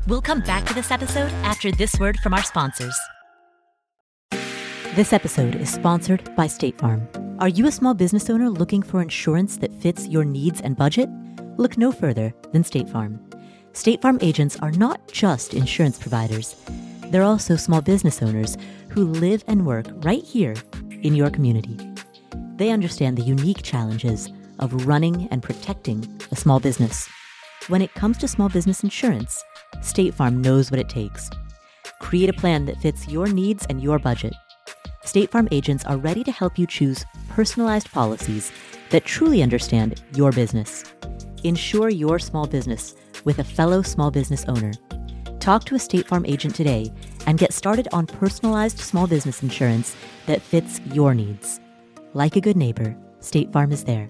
[0.09, 2.99] We'll come back to this episode after this word from our sponsors.
[4.95, 7.07] This episode is sponsored by State Farm.
[7.37, 11.09] Are you a small business owner looking for insurance that fits your needs and budget?
[11.57, 13.19] Look no further than State Farm.
[13.73, 16.55] State Farm agents are not just insurance providers,
[17.11, 18.57] they're also small business owners
[18.89, 20.55] who live and work right here
[21.03, 21.77] in your community.
[22.55, 24.27] They understand the unique challenges
[24.59, 27.09] of running and protecting a small business.
[27.67, 29.43] When it comes to small business insurance,
[29.81, 31.29] State Farm knows what it takes.
[31.99, 34.33] Create a plan that fits your needs and your budget.
[35.03, 38.51] State Farm agents are ready to help you choose personalized policies
[38.89, 40.83] that truly understand your business.
[41.43, 44.71] Insure your small business with a fellow small business owner.
[45.39, 46.91] Talk to a State Farm agent today
[47.25, 49.95] and get started on personalized small business insurance
[50.25, 51.59] that fits your needs.
[52.13, 54.09] Like a good neighbor, State Farm is there.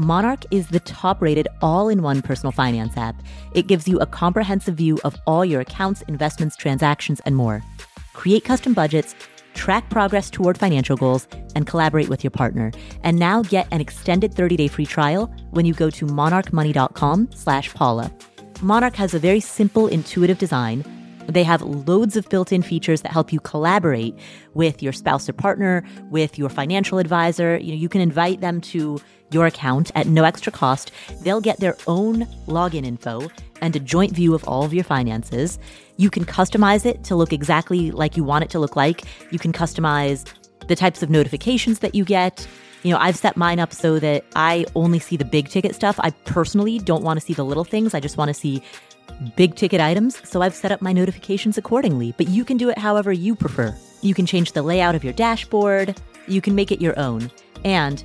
[0.00, 3.20] Monarch is the top rated all in one personal finance app.
[3.52, 7.64] It gives you a comprehensive view of all your accounts, investments, transactions, and more.
[8.12, 9.16] Create custom budgets,
[9.54, 12.70] track progress toward financial goals, and collaborate with your partner.
[13.02, 18.12] And now get an extended 30-day free trial when you go to monarchmoney.com slash Paula.
[18.62, 20.84] Monarch has a very simple, intuitive design
[21.28, 24.18] they have loads of built in features that help you collaborate
[24.54, 27.58] with your spouse or partner, with your financial advisor.
[27.58, 28.98] You know, you can invite them to
[29.30, 30.90] your account at no extra cost.
[31.22, 33.28] They'll get their own login info
[33.60, 35.58] and a joint view of all of your finances.
[35.96, 39.04] You can customize it to look exactly like you want it to look like.
[39.30, 40.24] You can customize
[40.66, 42.46] the types of notifications that you get.
[42.82, 45.98] You know, I've set mine up so that I only see the big ticket stuff.
[46.00, 47.94] I personally don't want to see the little things.
[47.94, 48.62] I just want to see
[49.36, 52.78] big ticket items, so I've set up my notifications accordingly, but you can do it
[52.78, 53.76] however you prefer.
[54.00, 57.30] You can change the layout of your dashboard, you can make it your own,
[57.64, 58.04] and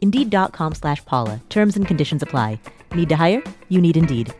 [0.00, 1.40] Indeed.com slash Paula.
[1.48, 2.58] Terms and conditions apply.
[2.94, 3.42] Need to hire?
[3.68, 4.34] You need Indeed.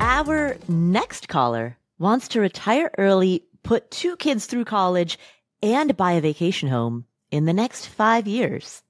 [0.00, 5.18] Our next caller wants to retire early, put two kids through college,
[5.62, 8.82] and buy a vacation home in the next five years.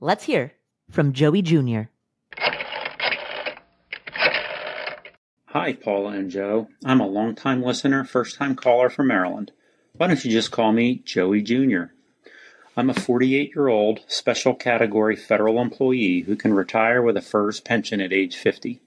[0.00, 0.52] Let's hear
[0.90, 1.82] from Joey Jr.
[5.52, 6.68] Hi, Paula and Joe.
[6.82, 9.52] I'm a long-time listener, first time caller from Maryland.
[9.94, 11.92] Why don't you just call me Joey Jr.?
[12.74, 17.60] I'm a 48 year old special category federal employee who can retire with a FERS
[17.60, 18.80] pension at age 50.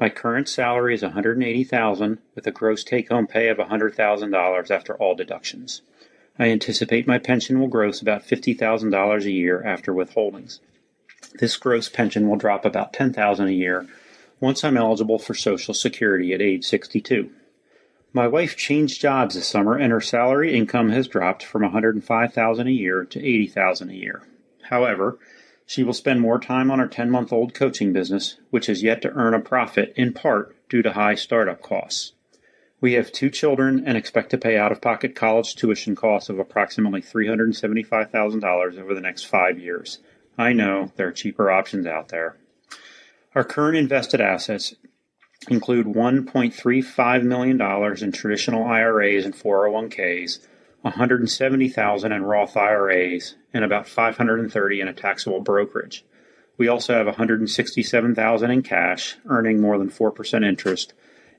[0.00, 5.14] My current salary is 180,000 with a gross take home pay of $100,000 after all
[5.14, 5.82] deductions.
[6.38, 10.60] I anticipate my pension will gross about $50,000 a year after withholdings.
[11.34, 13.86] This gross pension will drop about $10,000 a year
[14.40, 17.30] once I'm eligible for Social Security at age 62.
[18.12, 22.70] My wife changed jobs this summer and her salary income has dropped from 105,000 a
[22.70, 24.22] year to 80,000 a year.
[24.62, 25.18] However,
[25.66, 29.34] she will spend more time on her 10-month-old coaching business, which has yet to earn
[29.34, 32.14] a profit in part due to high startup costs.
[32.80, 38.78] We have two children and expect to pay out-of-pocket college tuition costs of approximately $375,000
[38.80, 39.98] over the next 5 years.
[40.38, 42.36] I know there are cheaper options out there.
[43.32, 44.74] Our current invested assets
[45.48, 50.40] include $1.35 million in traditional IRAs and 401ks,
[50.84, 56.04] $170,000 in Roth IRAs, and about 530 in a taxable brokerage.
[56.56, 60.92] We also have $167,000 in cash, earning more than 4% interest,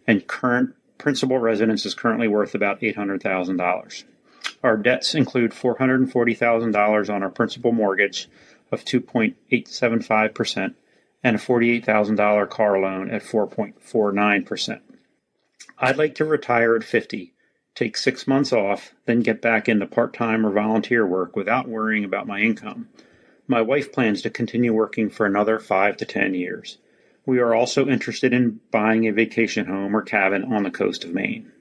[0.08, 4.04] and current principal residence is currently worth about $800,000.
[4.64, 8.30] Our debts include $440,000 on our principal mortgage
[8.72, 10.76] of 2.875%
[11.24, 14.82] and a $48,000 car loan at 4.49%.
[15.78, 17.34] I'd like to retire at 50,
[17.76, 22.04] take six months off, then get back into part time or volunteer work without worrying
[22.04, 22.90] about my income.
[23.48, 26.78] My wife plans to continue working for another five to 10 years.
[27.26, 31.14] We are also interested in buying a vacation home or cabin on the coast of
[31.14, 31.52] Maine.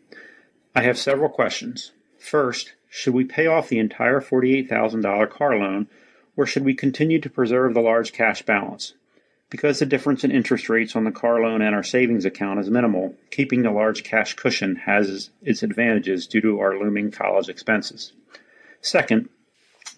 [0.74, 1.92] I have several questions.
[2.18, 5.88] First, should we pay off the entire $48,000 car loan
[6.36, 8.94] or should we continue to preserve the large cash balance?
[9.50, 12.70] Because the difference in interest rates on the car loan and our savings account is
[12.70, 18.12] minimal, keeping a large cash cushion has its advantages due to our looming college expenses.
[18.80, 19.28] Second,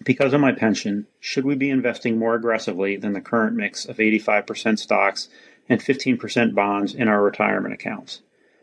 [0.03, 3.97] because of my pension, should we be investing more aggressively than the current mix of
[3.97, 5.29] 85% stocks
[5.69, 8.21] and 15% bonds in our retirement accounts?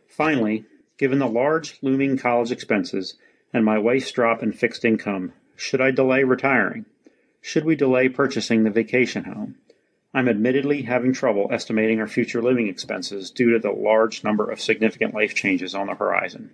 [0.09, 0.65] Finally,
[0.99, 3.15] given the large looming college expenses
[3.53, 6.85] and my wife's drop in fixed income, should I delay retiring?
[7.41, 9.55] Should we delay purchasing the vacation home?
[10.13, 14.61] I'm admittedly having trouble estimating our future living expenses due to the large number of
[14.61, 16.51] significant life changes on the horizon.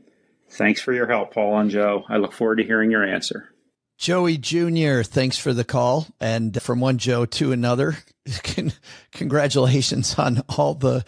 [0.51, 2.05] Thanks for your help, Paul and Joe.
[2.09, 3.51] I look forward to hearing your answer.
[3.99, 6.07] Joey Jr., thanks for the call.
[6.21, 7.97] And from one Joe to another,
[9.13, 11.05] congratulations on all the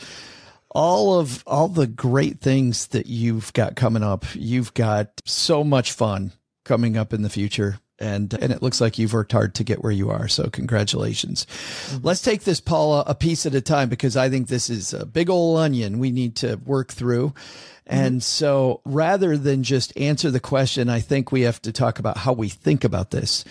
[0.70, 4.24] all of all the great things that you've got coming up.
[4.34, 6.32] You've got so much fun
[6.64, 9.82] coming up in the future and and it looks like you've worked hard to get
[9.82, 10.28] where you are.
[10.28, 11.46] So congratulations.
[11.46, 12.06] Mm-hmm.
[12.06, 15.06] Let's take this Paula a piece at a time because I think this is a
[15.06, 17.28] big old onion we need to work through.
[17.28, 17.94] Mm-hmm.
[17.94, 22.18] And so rather than just answer the question, I think we have to talk about
[22.18, 23.44] how we think about this.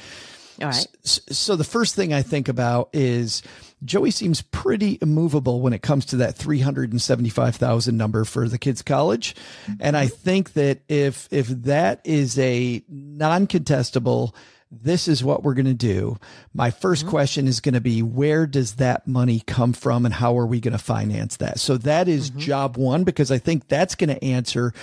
[0.61, 0.87] All right.
[1.03, 3.43] So, so the first thing I think about is
[3.85, 9.35] Joey seems pretty immovable when it comes to that 375,000 number for the kids college.
[9.79, 14.33] And I think that if, if that is a non-contestable,
[14.71, 16.17] this is what we're going to do.
[16.53, 17.09] My 1st mm-hmm.
[17.09, 20.59] question is going to be where does that money come from and how are we
[20.59, 21.59] going to finance that?
[21.59, 22.39] So that is mm-hmm.
[22.39, 24.73] job one because I think that's going to answer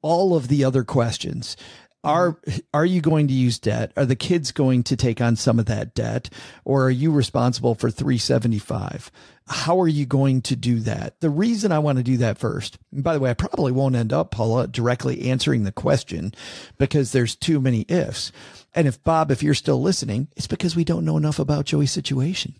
[0.00, 1.56] all of the other questions
[2.04, 2.58] are mm-hmm.
[2.72, 3.92] are you going to use debt?
[3.96, 6.30] Are the kids going to take on some of that debt?
[6.64, 9.10] Or are you responsible for 375
[9.46, 11.20] how are you going to do that?
[11.20, 14.12] The reason i want to do that first by the way i probably won't end
[14.12, 16.32] up paula directly answering the question
[16.78, 18.32] because there's too many ifs.
[18.74, 21.92] And if bob if you're still listening it's because we don't know enough about joey's
[21.92, 22.54] situation.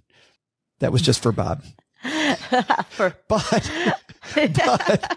[0.81, 1.65] That was just for bob.
[2.91, 3.71] For- but,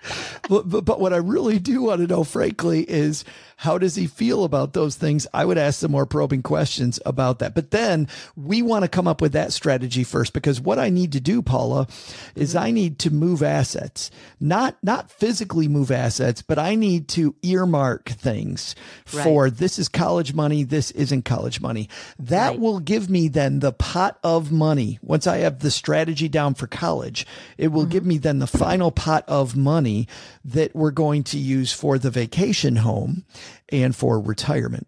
[0.50, 3.26] but, but, but what I really do want to know, frankly, is
[3.58, 5.26] how does he feel about those things?
[5.34, 7.56] I would ask some more probing questions about that.
[7.56, 11.12] But then we want to come up with that strategy first because what I need
[11.14, 11.88] to do, Paula,
[12.36, 17.36] is I need to move assets, not, not physically move assets, but I need to
[17.42, 18.76] earmark things
[19.12, 19.24] right.
[19.24, 20.64] for this is college money.
[20.64, 21.90] This isn't college money.
[22.20, 22.60] That right.
[22.60, 25.00] will give me then the pot of money.
[25.02, 27.26] Once I have the strategy down for college,
[27.58, 27.92] it will mm-hmm.
[27.92, 30.08] give me then the final pot of money
[30.46, 33.26] that we're going to use for the vacation home
[33.70, 34.88] and for retirement.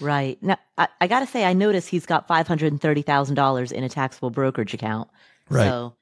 [0.00, 0.42] Right.
[0.42, 4.74] Now, I, I got to say, I notice he's got $530,000 in a taxable brokerage
[4.74, 5.08] account.
[5.48, 5.66] Right.
[5.66, 5.94] So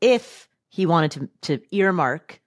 [0.00, 1.10] if he wanted
[1.42, 2.40] to, to earmark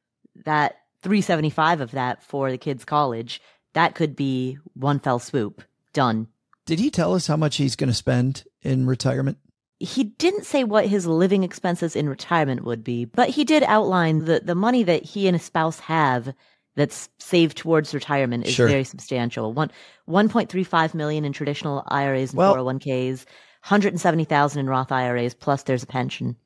[0.45, 3.41] that 375 of that for the kids' college,
[3.73, 5.63] that could be one fell swoop.
[5.93, 6.27] Done.
[6.65, 9.39] Did he tell us how much he's going to spend in retirement?
[9.79, 14.25] he didn't say what his living expenses in retirement would be, but he did outline
[14.25, 16.33] the, the money that he and his spouse have
[16.79, 18.67] that's saved towards retirement is sure.
[18.67, 19.51] very substantial.
[19.53, 19.69] One
[20.05, 23.25] one point three five million in traditional IRAs and four hundred one ks,
[23.61, 26.37] hundred and seventy thousand in Roth IRAs, plus there's a pension.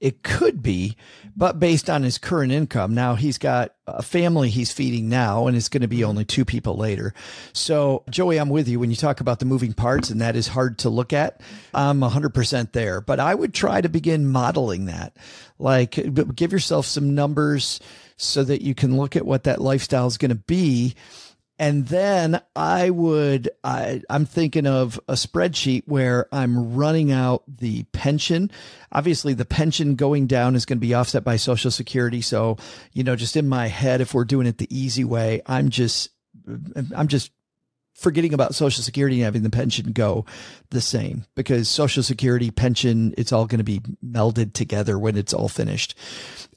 [0.00, 0.96] it could be,
[1.36, 5.56] but based on his current income, now he's got a family he's feeding now, and
[5.56, 6.10] it's going to be mm-hmm.
[6.10, 7.14] only two people later.
[7.52, 10.48] So, Joey, I'm with you when you talk about the moving parts, and that is
[10.48, 11.40] hard to look at.
[11.72, 15.16] I'm 100% there, but I would try to begin modeling that.
[15.58, 15.92] Like,
[16.34, 17.80] give yourself some numbers
[18.16, 20.94] so that you can look at what that lifestyle is going to be
[21.58, 27.84] and then I would, I, I'm thinking of a spreadsheet where I'm running out the
[27.92, 28.50] pension.
[28.90, 32.20] Obviously, the pension going down is going to be offset by Social Security.
[32.22, 32.56] So,
[32.92, 36.10] you know, just in my head, if we're doing it the easy way, I'm just,
[36.94, 37.30] I'm just
[37.94, 40.26] forgetting about social security and having the pension go
[40.70, 45.32] the same because social security pension it's all going to be melded together when it's
[45.32, 45.96] all finished.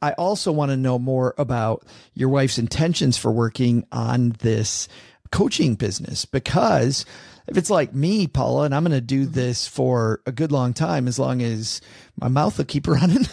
[0.02, 4.88] I also want to know more about your wife's intentions for working on this
[5.32, 7.06] coaching business because
[7.48, 9.34] if it's like me, Paula, and I'm going to do mm-hmm.
[9.34, 11.82] this for a good long time, as long as
[12.20, 13.26] my mouth will keep running,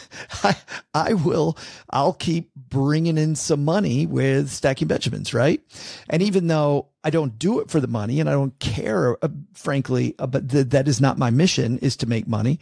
[0.42, 0.56] I,
[0.94, 1.58] I will,
[1.90, 5.60] I'll keep bringing in some money with stacking Benjamins, right?
[6.08, 9.28] And even though I don't do it for the money and I don't care, uh,
[9.52, 12.60] frankly, uh, but th- that is not my mission is to make money.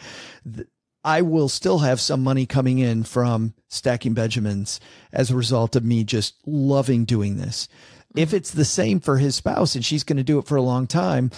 [0.50, 0.66] Th-
[1.04, 4.78] I will still have some money coming in from stacking Benjamins
[5.12, 7.68] as a result of me just loving doing this
[8.16, 10.62] if it's the same for his spouse and she's going to do it for a
[10.62, 11.30] long time,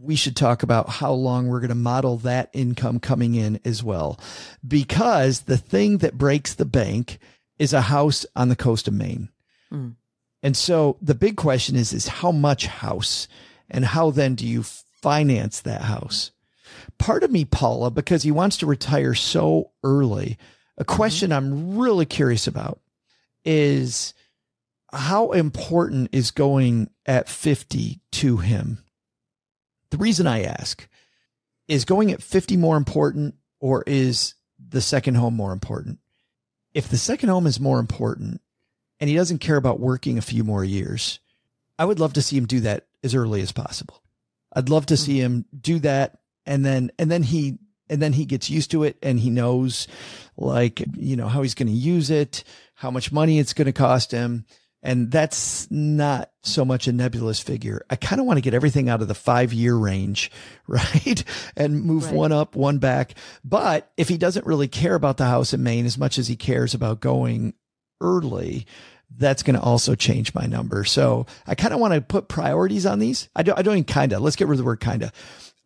[0.00, 3.82] we should talk about how long we're going to model that income coming in as
[3.82, 4.20] well.
[4.66, 7.18] Because the thing that breaks the bank
[7.58, 9.30] is a house on the coast of Maine.
[9.72, 9.96] Mm.
[10.42, 13.26] And so the big question is, is how much house
[13.68, 16.30] and how then do you finance that house?
[16.98, 20.38] Part of me, Paula, because he wants to retire so early,
[20.78, 20.94] a mm-hmm.
[20.94, 21.52] question mm-hmm.
[21.52, 22.80] I'm really curious about
[23.44, 24.14] is
[24.96, 28.82] how important is going at 50 to him?
[29.90, 30.88] The reason I ask
[31.68, 35.98] is going at 50 more important or is the second home more important?
[36.74, 38.40] If the second home is more important
[39.00, 41.20] and he doesn't care about working a few more years,
[41.78, 44.02] I would love to see him do that as early as possible.
[44.52, 45.00] I'd love to hmm.
[45.00, 48.84] see him do that and then and then he and then he gets used to
[48.84, 49.86] it and he knows
[50.36, 52.44] like you know how he's going to use it,
[52.74, 54.44] how much money it's going to cost him
[54.86, 57.84] and that's not so much a nebulous figure.
[57.90, 60.30] I kind of want to get everything out of the five year range,
[60.68, 61.24] right?
[61.56, 62.14] and move right.
[62.14, 63.14] one up, one back.
[63.44, 66.36] But if he doesn't really care about the house in Maine as much as he
[66.36, 67.54] cares about going
[68.00, 68.64] early,
[69.10, 70.84] that's going to also change my number.
[70.84, 73.28] So I kind of want to put priorities on these.
[73.34, 75.12] I don't, I don't even kind of, let's get rid of the word kind of.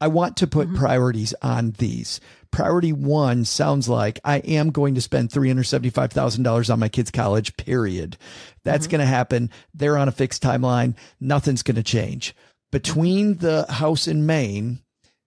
[0.01, 0.79] I want to put mm-hmm.
[0.79, 2.21] priorities on these.
[2.51, 8.17] Priority one sounds like I am going to spend $375,000 on my kids' college, period.
[8.65, 8.91] That's mm-hmm.
[8.91, 9.51] going to happen.
[9.73, 10.95] They're on a fixed timeline.
[11.21, 12.35] Nothing's going to change.
[12.73, 14.81] Between the house in Maine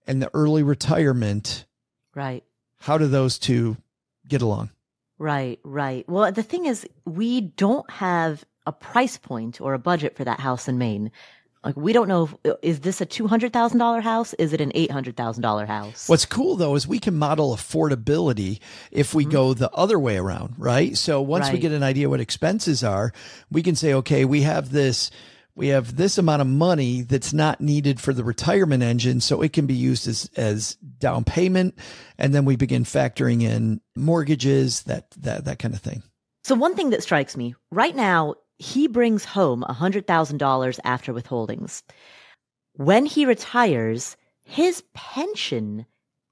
[0.06, 1.66] and the early retirement,
[2.14, 2.44] right?
[2.80, 3.78] How do those two
[4.28, 4.70] get along?
[5.18, 6.08] Right, right.
[6.10, 10.40] Well, the thing is, we don't have a price point or a budget for that
[10.40, 11.12] house in Maine.
[11.64, 14.34] Like we don't know if, is this a two hundred thousand dollar house?
[14.36, 16.10] Is it an eight hundred thousand dollar house?
[16.10, 18.60] What's cool though is we can model affordability
[18.92, 19.32] if we mm-hmm.
[19.32, 20.98] go the other way around, right?
[20.98, 21.54] So once right.
[21.54, 23.14] we get an idea what expenses are,
[23.50, 25.10] we can say, okay, we have this
[25.56, 29.54] we have this amount of money that's not needed for the retirement engine so it
[29.54, 31.78] can be used as as down payment
[32.18, 36.04] and then we begin factoring in mortgages that that that kind of thing
[36.44, 41.84] so one thing that strikes me right now he brings home $100,000 after withholdings.
[42.74, 45.86] When he retires, his pension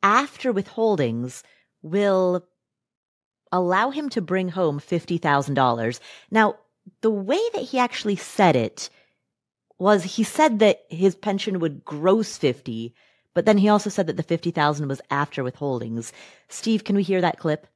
[0.03, 1.43] after withholdings
[1.81, 2.45] will
[3.51, 5.99] allow him to bring home $50,000.
[6.29, 6.55] Now,
[7.01, 8.89] the way that he actually said it
[9.77, 12.93] was he said that his pension would gross 50,
[13.33, 16.11] but then he also said that the 50,000 was after withholdings.
[16.49, 17.67] Steve, can we hear that clip?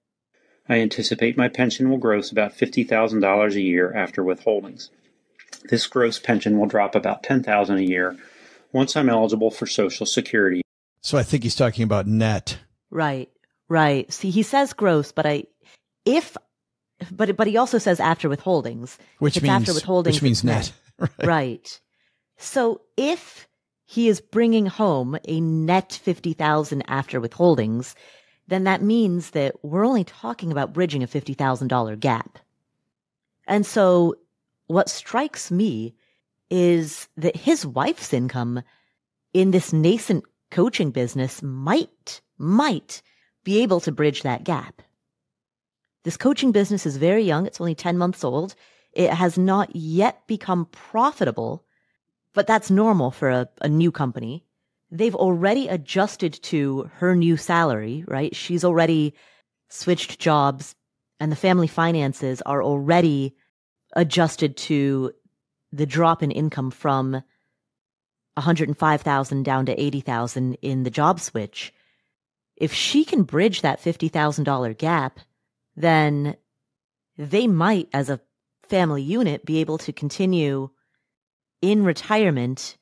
[0.67, 4.89] I anticipate my pension will gross about $50,000 a year after withholdings.
[5.69, 8.17] This gross pension will drop about 10000 a year
[8.71, 10.61] once I'm eligible for Social Security.
[11.01, 12.57] So I think he's talking about net.
[12.89, 13.29] Right.
[13.69, 14.11] Right.
[14.11, 15.45] See, he says gross, but I
[16.05, 16.37] if
[17.11, 20.71] but but he also says after withholdings, which means after withholdings, which means net.
[20.99, 21.09] net.
[21.19, 21.27] right.
[21.27, 21.79] right.
[22.37, 23.47] So if
[23.85, 27.93] he is bringing home a net 50,000 after withholdings,
[28.47, 32.39] then that means that we're only talking about bridging a $50,000 gap.
[33.47, 34.15] And so
[34.67, 35.95] what strikes me
[36.49, 38.61] is that his wife's income
[39.33, 43.01] in this nascent coaching business might, might
[43.43, 44.81] be able to bridge that gap.
[46.03, 47.47] This coaching business is very young.
[47.47, 48.55] It's only 10 months old.
[48.93, 51.65] It has not yet become profitable,
[52.33, 54.44] but that's normal for a, a new company
[54.97, 58.35] they've already adjusted to her new salary, right?
[58.35, 59.13] She's already
[59.69, 60.75] switched jobs
[61.19, 63.35] and the family finances are already
[63.95, 65.11] adjusted to
[65.71, 67.13] the drop in income from
[68.35, 71.73] 105,000 down to 80,000 in the job switch.
[72.55, 75.19] If she can bridge that $50,000 gap,
[75.75, 76.35] then
[77.17, 78.19] they might as a
[78.67, 80.69] family unit be able to continue
[81.61, 82.77] in retirement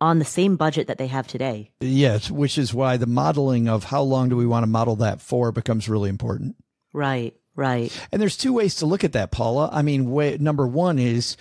[0.00, 1.70] on the same budget that they have today.
[1.80, 5.20] Yes, which is why the modeling of how long do we want to model that
[5.20, 6.56] for becomes really important.
[6.92, 7.96] Right, right.
[8.12, 9.70] And there's two ways to look at that, Paula.
[9.72, 11.36] I mean, way, number one is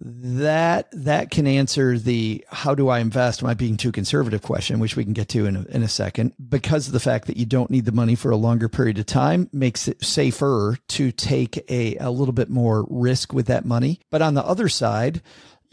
[0.00, 3.42] that that can answer the how do I invest?
[3.42, 5.88] Am I being too conservative question, which we can get to in a, in a
[5.88, 6.34] second.
[6.48, 9.06] Because of the fact that you don't need the money for a longer period of
[9.06, 14.00] time, makes it safer to take a, a little bit more risk with that money.
[14.10, 15.22] But on the other side,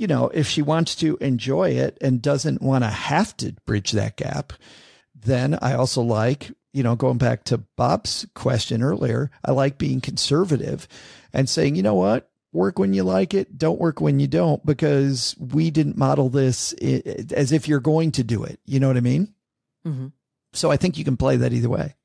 [0.02, 3.92] you know, if she wants to enjoy it and doesn't want to have to bridge
[3.92, 4.52] that gap,
[5.14, 10.02] then I also like, you know, going back to Bob's question earlier, I like being
[10.02, 10.88] conservative
[11.32, 12.32] and saying, you know what?
[12.54, 16.74] work when you like it, don't work when you don't, because we didn't model this
[16.74, 18.60] as if you're going to do it.
[18.66, 19.34] You know what I mean?
[19.86, 20.08] Mm-hmm.
[20.54, 21.96] So I think you can play that either way.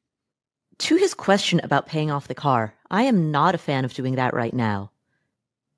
[0.81, 4.17] To his question about paying off the car, I am not a fan of doing
[4.17, 4.93] that right now.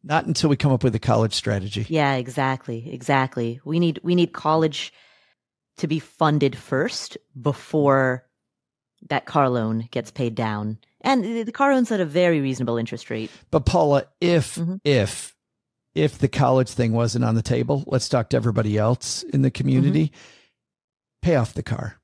[0.09, 1.85] Not until we come up with a college strategy.
[1.89, 2.91] Yeah, exactly.
[2.91, 3.61] Exactly.
[3.63, 4.93] We need we need college
[5.77, 8.25] to be funded first before
[9.11, 10.79] that car loan gets paid down.
[11.03, 13.31] And the car owns at a very reasonable interest rate.
[13.51, 14.77] But Paula, if mm-hmm.
[14.83, 15.37] if
[15.95, 19.51] if the college thing wasn't on the table, let's talk to everybody else in the
[19.51, 20.07] community.
[20.07, 21.23] Mm-hmm.
[21.23, 21.97] Pay off the car.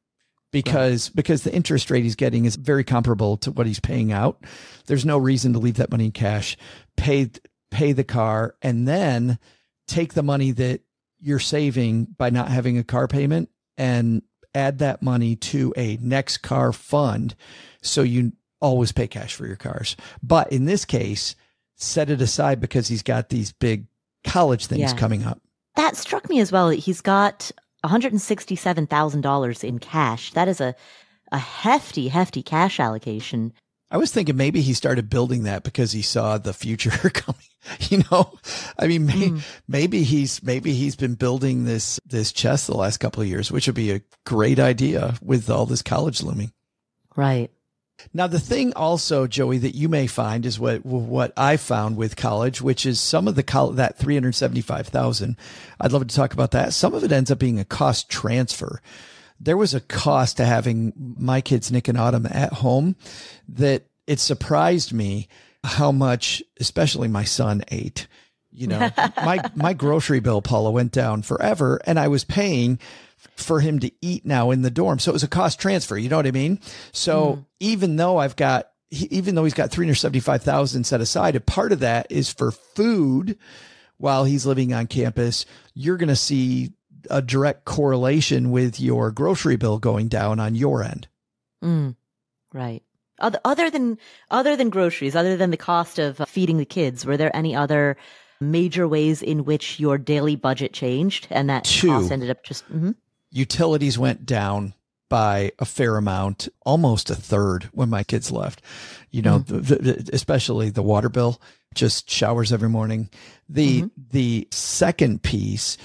[0.53, 1.17] Because right.
[1.17, 4.45] because the interest rate he's getting is very comparable to what he's paying out.
[4.87, 6.57] There's no reason to leave that money in cash.
[6.97, 7.31] Pay
[7.75, 9.39] pay the car and then
[9.87, 10.81] take the money that
[11.21, 14.23] you're saving by not having a car payment and
[14.55, 17.35] add that money to a next car fund
[17.83, 19.97] so you always pay cash for your cars.
[20.23, 21.35] But in this case,
[21.75, 23.87] set it aside because he's got these big
[24.23, 24.97] college things yeah.
[24.97, 25.41] coming up.
[25.75, 26.71] That struck me as well.
[26.71, 27.51] He's got
[27.85, 30.33] $167,000 in cash.
[30.33, 30.75] That is a,
[31.33, 33.53] a hefty, hefty cash allocation.
[33.95, 37.41] I was thinking maybe he started building that because he saw the future coming.
[37.79, 38.37] You know,
[38.77, 39.43] I mean, may, mm.
[39.69, 43.69] maybe he's maybe he's been building this this chest the last couple of years, which
[43.69, 46.53] would be a great idea with all this college looming.
[47.15, 47.53] Right.
[48.13, 52.17] Now, the thing also, Joey, that you may find is what what I found with
[52.17, 55.37] college, which is some of the college, that three hundred seventy five thousand.
[55.81, 56.73] I'd love to talk about that.
[56.73, 58.83] Some of it ends up being a cost transfer.
[59.41, 62.97] There was a cost to having my kids Nick and Autumn at home
[63.49, 65.29] that it surprised me
[65.63, 68.07] how much, especially my son ate.
[68.53, 72.79] You know, my my grocery bill, Paula, went down forever, and I was paying
[73.37, 74.99] for him to eat now in the dorm.
[74.99, 75.97] So it was a cost transfer.
[75.97, 76.61] You know what I mean?
[76.93, 77.45] So mm.
[77.61, 82.07] even though I've got, even though he's got 375,000 set aside, a part of that
[82.11, 83.39] is for food
[83.97, 85.47] while he's living on campus.
[85.75, 86.73] You're going to see
[87.11, 91.09] a direct correlation with your grocery bill going down on your end.
[91.63, 91.97] Mm.
[92.53, 92.83] Right.
[93.21, 93.99] Other, other than,
[94.31, 97.97] other than groceries, other than the cost of feeding the kids, were there any other
[98.41, 101.89] major ways in which your daily budget changed and that Two.
[101.89, 102.91] cost ended up just, mm-hmm
[103.35, 104.73] utilities went down
[105.11, 108.63] by a fair amount, almost a third when my kids left.
[109.11, 109.61] You know, mm-hmm.
[109.61, 111.41] the, the, especially the water bill,
[111.75, 113.11] just showers every morning.
[113.49, 114.03] The mm-hmm.
[114.11, 115.77] the second piece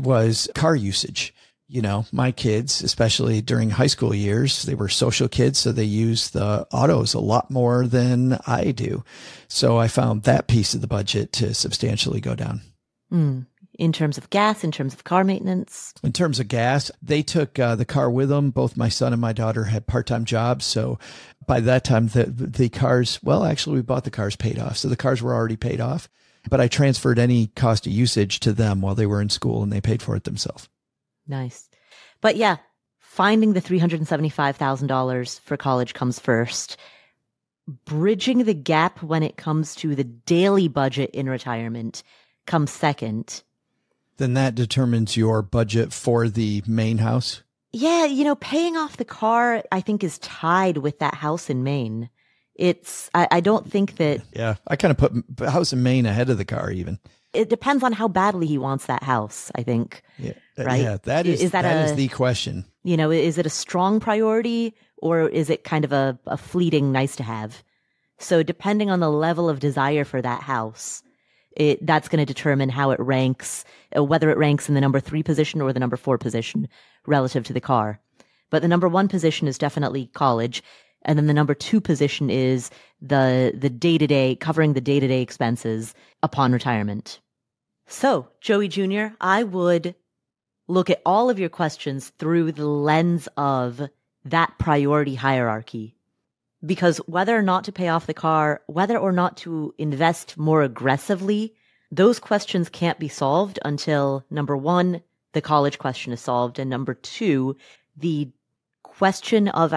[0.00, 1.34] was car usage.
[1.70, 5.84] You know, my kids, especially during high school years, they were social kids, so they
[5.84, 9.04] use the autos a lot more than I do.
[9.48, 12.62] So I found that piece of the budget to substantially go down.
[13.12, 13.46] Mm
[13.78, 15.94] in terms of gas, in terms of car maintenance?
[16.02, 18.50] In terms of gas, they took uh, the car with them.
[18.50, 20.66] Both my son and my daughter had part time jobs.
[20.66, 20.98] So
[21.46, 24.76] by that time, the, the cars, well, actually, we bought the cars paid off.
[24.76, 26.08] So the cars were already paid off.
[26.48, 29.72] But I transferred any cost of usage to them while they were in school and
[29.72, 30.68] they paid for it themselves.
[31.26, 31.68] Nice.
[32.20, 32.56] But yeah,
[32.98, 36.76] finding the $375,000 for college comes first.
[37.84, 42.02] Bridging the gap when it comes to the daily budget in retirement
[42.46, 43.42] comes second
[44.18, 47.42] then that determines your budget for the Maine house.
[47.72, 51.62] Yeah, you know, paying off the car, I think, is tied with that house in
[51.62, 52.10] Maine.
[52.58, 54.20] It's, I, I don't think that.
[54.32, 56.98] Yeah, I kind of put house in Maine ahead of the car, even.
[57.32, 60.02] It depends on how badly he wants that house, I think.
[60.18, 60.82] Yeah, right.
[60.82, 62.64] Yeah, that is, is that, that a, is the question.
[62.82, 66.90] You know, is it a strong priority or is it kind of a, a fleeting
[66.90, 67.62] nice to have?
[68.18, 71.02] So, depending on the level of desire for that house,
[71.54, 73.64] it, that's going to determine how it ranks,
[73.96, 76.68] uh, whether it ranks in the number three position or the number four position
[77.06, 78.00] relative to the car.
[78.50, 80.62] But the number one position is definitely college.
[81.08, 85.00] And then the number two position is the, the day to day, covering the day
[85.00, 87.18] to day expenses upon retirement.
[87.86, 89.94] So, Joey Jr., I would
[90.66, 93.88] look at all of your questions through the lens of
[94.26, 95.96] that priority hierarchy.
[96.66, 100.60] Because whether or not to pay off the car, whether or not to invest more
[100.62, 101.54] aggressively,
[101.90, 105.00] those questions can't be solved until number one,
[105.32, 106.58] the college question is solved.
[106.58, 107.56] And number two,
[107.96, 108.30] the
[108.82, 109.72] question of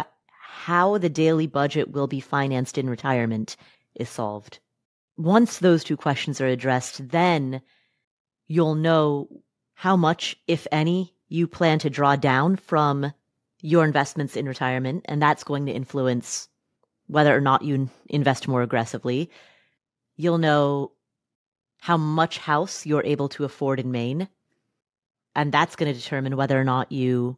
[0.61, 3.57] how the daily budget will be financed in retirement
[3.95, 4.59] is solved.
[5.17, 7.63] Once those two questions are addressed, then
[8.47, 9.27] you'll know
[9.73, 13.11] how much, if any, you plan to draw down from
[13.61, 15.03] your investments in retirement.
[15.05, 16.47] And that's going to influence
[17.07, 19.31] whether or not you invest more aggressively.
[20.15, 20.91] You'll know
[21.79, 24.29] how much house you're able to afford in Maine.
[25.35, 27.37] And that's going to determine whether or not you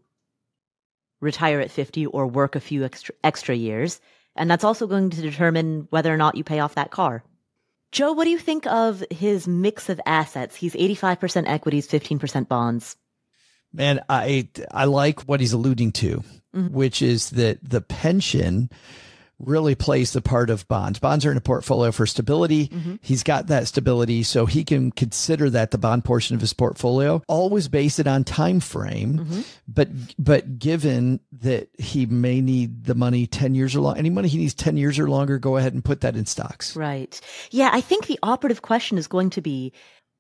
[1.24, 4.00] retire at 50 or work a few extra, extra years.
[4.36, 7.24] And that's also going to determine whether or not you pay off that car.
[7.92, 10.56] Joe, what do you think of his mix of assets?
[10.56, 12.96] He's 85% equities, 15% bonds.
[13.72, 16.24] Man, I I like what he's alluding to,
[16.56, 16.74] mm-hmm.
[16.74, 18.70] which is that the pension
[19.40, 21.00] really plays the part of bonds.
[21.00, 22.68] Bonds are in a portfolio for stability.
[22.68, 22.96] Mm-hmm.
[23.02, 27.22] He's got that stability, so he can consider that the bond portion of his portfolio.
[27.28, 29.42] Always base it on time frame, mm-hmm.
[29.68, 34.28] but but given that he may need the money ten years or long, any money
[34.28, 36.76] he needs ten years or longer, go ahead and put that in stocks.
[36.76, 37.20] Right.
[37.52, 39.74] Yeah, I think the operative question is going to be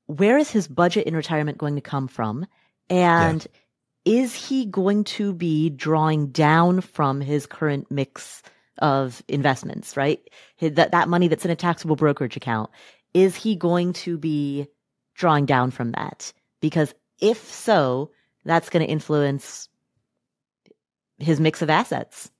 [0.07, 2.45] where is his budget in retirement going to come from,
[2.89, 3.59] and yeah.
[4.05, 8.43] Is he going to be drawing down from his current mix
[8.79, 10.19] of investments, right?
[10.59, 12.69] That, that money that's in a taxable brokerage account,
[13.13, 14.67] is he going to be
[15.15, 16.33] drawing down from that?
[16.61, 18.11] Because if so,
[18.45, 19.69] that's going to influence
[21.19, 22.31] his mix of assets.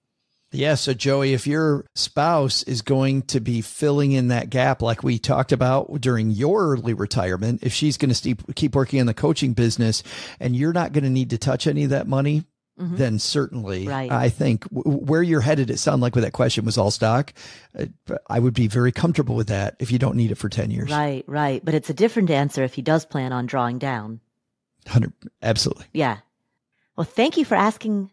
[0.52, 0.76] Yeah.
[0.76, 5.18] So, Joey, if your spouse is going to be filling in that gap, like we
[5.18, 9.54] talked about during your early retirement, if she's going to keep working in the coaching
[9.54, 10.04] business
[10.40, 12.46] and you're not going to need to touch any of that money,
[12.80, 12.96] mm-hmm.
[12.96, 14.12] then certainly right.
[14.12, 17.34] I think w- where you're headed, it sounded like with that question was all stock.
[17.78, 17.86] Uh,
[18.30, 20.92] I would be very comfortable with that if you don't need it for 10 years.
[20.92, 21.64] Right, right.
[21.64, 24.20] But it's a different answer if he does plan on drawing down.
[24.86, 25.86] 100, absolutely.
[25.94, 26.18] Yeah.
[26.98, 28.12] Well, thank you for asking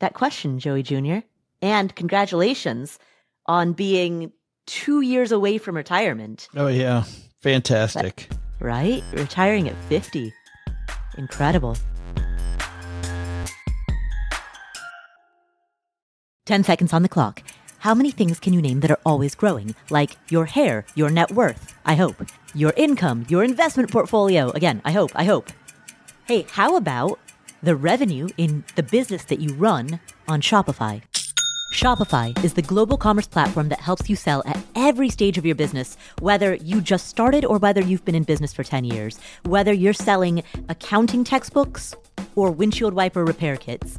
[0.00, 1.18] that question, Joey Jr.
[1.60, 2.98] And congratulations
[3.46, 4.32] on being
[4.66, 6.48] two years away from retirement.
[6.56, 7.04] Oh, yeah.
[7.40, 8.28] Fantastic.
[8.28, 9.04] But, right?
[9.12, 10.32] Retiring at 50.
[11.18, 11.76] Incredible.
[16.46, 17.42] 10 seconds on the clock.
[17.78, 19.74] How many things can you name that are always growing?
[19.88, 22.22] Like your hair, your net worth, I hope.
[22.54, 24.50] Your income, your investment portfolio.
[24.50, 25.48] Again, I hope, I hope.
[26.26, 27.18] Hey, how about
[27.62, 31.02] the revenue in the business that you run on Shopify?
[31.72, 35.54] Shopify is the global commerce platform that helps you sell at every stage of your
[35.54, 39.18] business, whether you just started or whether you've been in business for 10 years.
[39.44, 41.94] Whether you're selling accounting textbooks
[42.36, 43.98] or windshield wiper repair kits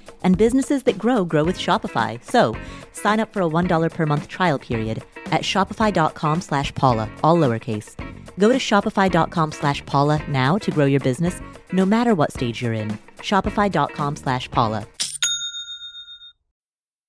[0.23, 2.23] and businesses that grow grow with Shopify.
[2.23, 2.55] So
[2.91, 7.95] sign up for a $1 per month trial period at shopify.com slash Paula, all lowercase.
[8.37, 11.41] Go to shopify.com slash Paula now to grow your business,
[11.71, 12.97] no matter what stage you're in.
[13.19, 14.85] Shopify.com slash Paula.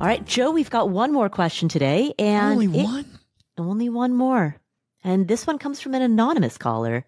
[0.00, 2.14] All right, Joe, we've got one more question today.
[2.18, 3.18] And only it, one?
[3.58, 4.56] Only one more.
[5.04, 7.04] And this one comes from an anonymous caller.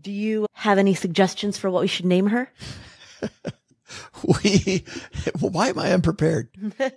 [0.00, 2.48] Do you have any suggestions for what we should name her?
[4.22, 4.84] we,
[5.40, 6.48] why am I unprepared?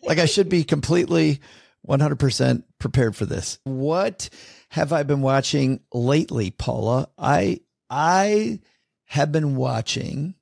[0.03, 1.39] like I should be completely
[1.87, 3.57] 100% prepared for this.
[3.63, 4.29] What
[4.69, 7.09] have I been watching lately, Paula?
[7.17, 8.59] I, I
[9.05, 10.35] have been watching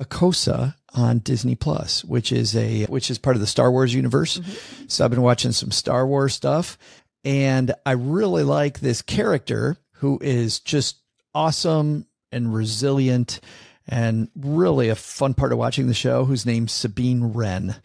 [0.00, 4.38] Ahsoka on Disney Plus, which is a which is part of the Star Wars universe.
[4.38, 4.84] Mm-hmm.
[4.88, 6.78] So I've been watching some Star Wars stuff
[7.24, 10.96] and I really like this character who is just
[11.34, 13.40] awesome and resilient
[13.86, 17.76] and really a fun part of watching the show whose name's Sabine Wren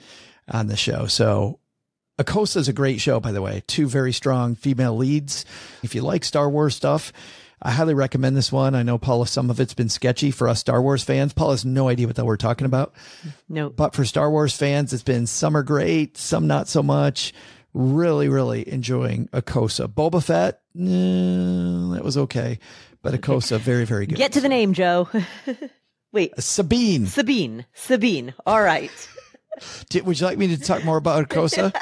[0.49, 1.07] on the show.
[1.07, 1.59] So
[2.18, 3.63] Ahsoka is a great show, by the way.
[3.68, 5.45] Two very strong female leads.
[5.84, 7.11] If you like Star Wars stuff,
[7.62, 8.76] I highly recommend this one.
[8.76, 11.34] I know, Paula, some of it's been sketchy for us Star Wars fans.
[11.34, 12.93] Paula has no idea what that we're talking about.
[13.49, 13.70] No.
[13.70, 17.34] But for Star Wars fans, it's been some are great, some not so much.
[17.74, 19.88] Really, really enjoying Ahsoka.
[19.88, 22.60] Boba Fett, eh, that was okay.
[23.01, 24.18] But Ahsoka, very, very good.
[24.18, 25.10] Get to the name, Joe.
[26.14, 26.34] Wait.
[26.38, 27.06] Uh, Sabine.
[27.08, 27.66] Sabine.
[27.74, 28.34] Sabine.
[28.45, 28.91] All right.
[29.89, 31.74] Did, would you like me to talk more about Ahsoka?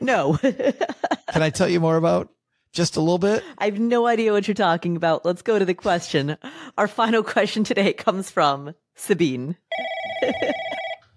[0.00, 0.36] no.
[1.32, 2.33] Can I tell you more about
[2.74, 3.42] just a little bit?
[3.56, 5.24] I have no idea what you're talking about.
[5.24, 6.36] Let's go to the question.
[6.76, 9.56] Our final question today comes from Sabine.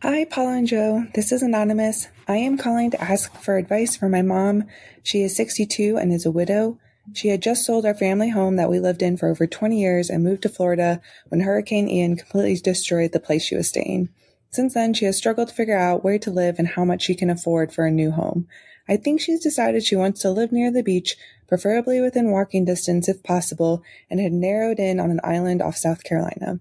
[0.03, 1.05] Hi, Paula and Joe.
[1.15, 2.07] This is Anonymous.
[2.27, 4.65] I am calling to ask for advice for my mom.
[5.01, 6.79] She is 62 and is a widow.
[7.13, 10.09] She had just sold our family home that we lived in for over 20 years
[10.09, 14.09] and moved to Florida when Hurricane Ian completely destroyed the place she was staying.
[14.51, 17.15] Since then, she has struggled to figure out where to live and how much she
[17.15, 18.47] can afford for a new home.
[18.87, 21.17] I think she's decided she wants to live near the beach,
[21.47, 26.03] preferably within walking distance if possible, and had narrowed in on an island off South
[26.03, 26.59] Carolina.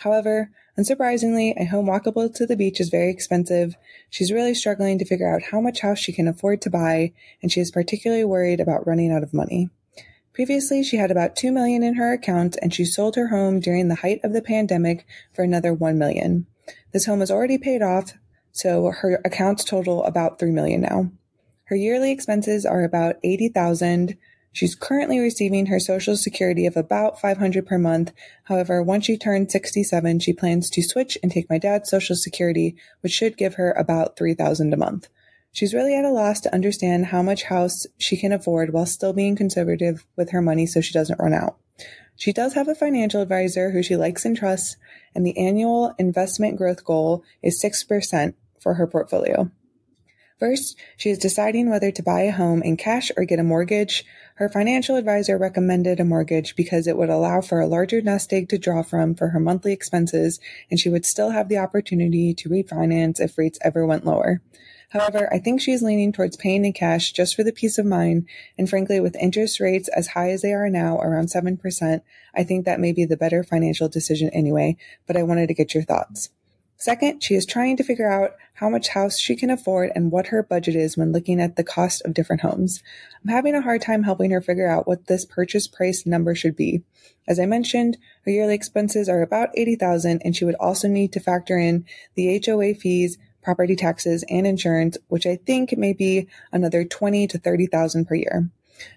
[0.00, 3.76] However, Unsurprisingly, a home walkable to the beach is very expensive.
[4.10, 7.50] She's really struggling to figure out how much house she can afford to buy, and
[7.50, 9.70] she is particularly worried about running out of money.
[10.34, 13.88] Previously, she had about 2 million in her account and she sold her home during
[13.88, 16.44] the height of the pandemic for another 1 million.
[16.92, 18.12] This home is already paid off,
[18.52, 21.10] so her accounts total about 3 million now.
[21.66, 24.16] Her yearly expenses are about 80,000.
[24.52, 28.12] She's currently receiving her social security of about 500 per month.
[28.44, 32.76] However, once she turns 67, she plans to switch and take my dad's social security,
[33.00, 35.08] which should give her about 3000 a month.
[35.50, 39.12] She's really at a loss to understand how much house she can afford while still
[39.12, 41.56] being conservative with her money so she doesn't run out.
[42.14, 44.76] She does have a financial advisor who she likes and trusts,
[45.16, 49.50] and the annual investment growth goal is 6% for her portfolio.
[50.38, 54.04] First, she is deciding whether to buy a home in cash or get a mortgage.
[54.34, 58.50] Her financial advisor recommended a mortgage because it would allow for a larger nest egg
[58.50, 60.38] to draw from for her monthly expenses,
[60.70, 64.42] and she would still have the opportunity to refinance if rates ever went lower.
[64.90, 67.86] However, I think she is leaning towards paying in cash just for the peace of
[67.86, 68.26] mind,
[68.58, 72.02] and frankly, with interest rates as high as they are now, around 7%,
[72.34, 74.76] I think that may be the better financial decision anyway,
[75.06, 76.28] but I wanted to get your thoughts.
[76.78, 80.26] Second, she is trying to figure out how much house she can afford and what
[80.26, 82.82] her budget is when looking at the cost of different homes.
[83.22, 86.54] I'm having a hard time helping her figure out what this purchase price number should
[86.54, 86.82] be.
[87.26, 91.20] As I mentioned, her yearly expenses are about 80,000 and she would also need to
[91.20, 96.84] factor in the HOA fees, property taxes, and insurance, which I think may be another
[96.84, 98.50] 20 to 30,000 per year.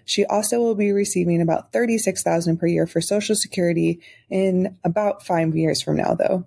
[0.04, 5.56] She also will be receiving about 36,000 per year for social security in about 5
[5.56, 6.44] years from now though.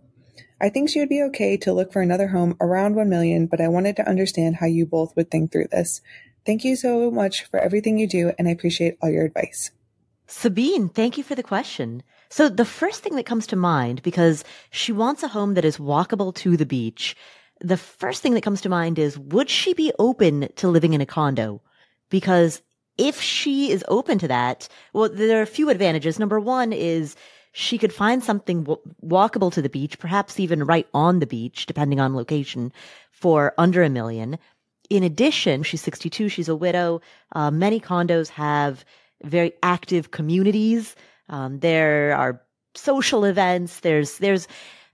[0.64, 3.60] I think she would be okay to look for another home around 1 million, but
[3.60, 6.00] I wanted to understand how you both would think through this.
[6.46, 9.72] Thank you so much for everything you do, and I appreciate all your advice.
[10.26, 12.02] Sabine, thank you for the question.
[12.30, 15.80] So the first thing that comes to mind, because she wants a home that is
[15.80, 17.18] walkable to the beach,
[17.60, 21.02] the first thing that comes to mind is, would she be open to living in
[21.02, 21.62] a condo?
[22.10, 22.62] Because
[22.98, 26.20] if she is open to that, well, there are a few advantages.
[26.20, 27.18] Number one is
[27.54, 31.66] she could find something w- walkable to the beach, perhaps even right on the beach,
[31.68, 32.74] depending on location,
[33.12, 34.38] for under a million.
[34.90, 37.00] In addition, she's 62, she's a widow.
[37.32, 38.84] Uh, many condos have
[39.24, 40.96] very active communities.
[41.30, 42.42] Um, there are
[42.74, 43.82] social events.
[43.82, 44.48] There's, there's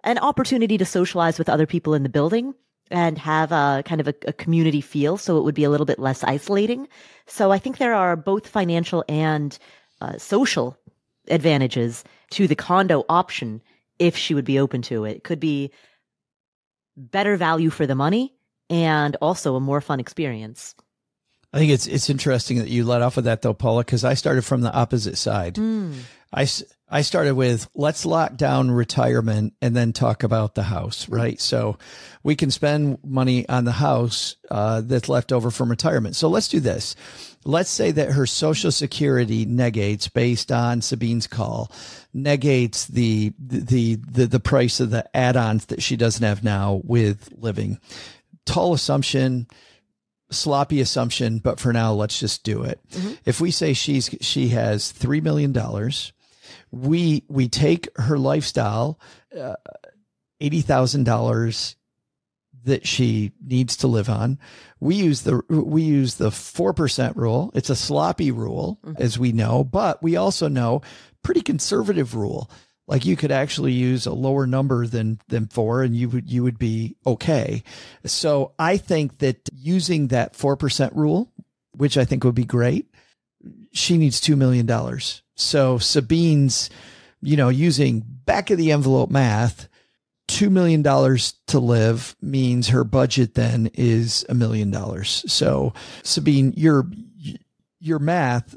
[0.03, 2.53] an opportunity to socialize with other people in the building
[2.91, 5.18] and have a kind of a, a, community feel.
[5.18, 6.88] So it would be a little bit less isolating.
[7.26, 9.57] So I think there are both financial and
[10.01, 10.78] uh, social
[11.30, 13.62] advantages to the condo option
[13.98, 15.18] if she would be open to it.
[15.18, 15.72] It could be
[16.96, 18.34] better value for the money
[18.70, 20.76] and also a more fun experience.
[21.52, 24.14] I think it's it's interesting that you let off with that though, Paula, because I
[24.14, 25.56] started from the opposite side.
[25.56, 25.96] Mm.
[26.32, 26.48] I,
[26.88, 31.42] I started with let's lock down retirement and then talk about the house, right?
[31.42, 31.80] So
[32.24, 36.16] we can spend money on the house uh, that's left over from retirement.
[36.16, 36.96] So let's do this
[37.46, 41.72] let's say that her social security negates based on Sabine's call,
[42.14, 47.30] negates the, the, the, the price of the add-ons that she doesn't have now with
[47.38, 47.80] living.
[48.46, 49.48] Tall assumption,
[50.32, 52.80] sloppy assumption, but for now, let's just do it.
[52.92, 53.14] Mm-hmm.
[53.26, 55.54] If we say she's, she has $3 million
[56.72, 59.00] We we take her lifestyle,
[59.36, 59.56] uh,
[60.40, 61.76] eighty thousand dollars
[62.64, 64.39] that she needs to live on.
[64.80, 67.51] We use the we use the four percent rule.
[67.53, 69.01] It's a sloppy rule, mm-hmm.
[69.01, 70.82] as we know, but we also know
[71.24, 72.49] pretty conservative rule.
[72.88, 76.43] Like you could actually use a lower number than than four, and you would you
[76.43, 77.64] would be okay.
[78.05, 81.32] So I think that using that four percent rule,
[81.72, 82.91] which I think would be great,
[83.72, 85.22] she needs two million dollars.
[85.36, 86.72] So Sabine's,
[87.22, 89.68] you know, using back of the envelope math
[90.30, 95.24] $2 million to live means her budget then is a million dollars.
[95.28, 95.74] So
[96.04, 96.86] Sabine, your,
[97.80, 98.56] your math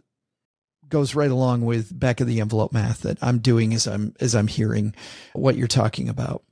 [0.89, 4.35] goes right along with back of the envelope math that I'm doing as I'm, as
[4.35, 4.95] I'm hearing
[5.33, 6.43] what you're talking about.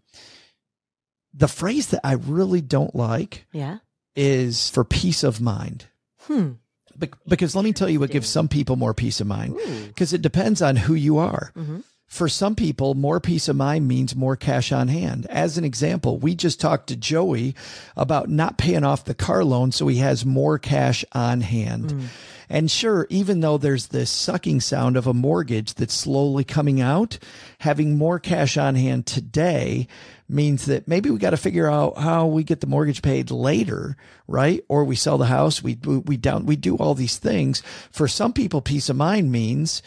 [1.35, 3.79] The phrase that I really don't like yeah.
[4.17, 5.87] is for peace of mind.
[6.23, 6.53] Hmm.
[6.99, 9.57] Be- because let me tell you what gives some people more peace of mind
[9.87, 11.53] because it depends on who you are.
[11.57, 11.81] Mm-hmm.
[12.11, 15.27] For some people, more peace of mind means more cash on hand.
[15.31, 17.55] As an example, we just talked to Joey
[17.97, 21.91] about not paying off the car loan so he has more cash on hand.
[21.91, 22.07] Mm.
[22.49, 27.17] And sure, even though there's this sucking sound of a mortgage that's slowly coming out,
[27.61, 29.87] having more cash on hand today
[30.29, 33.97] means that maybe we got to figure out how we get the mortgage paid later,
[34.27, 34.65] right?
[34.69, 37.63] Or we sell the house, we we down we do all these things.
[37.93, 39.81] For some people, peace of mind means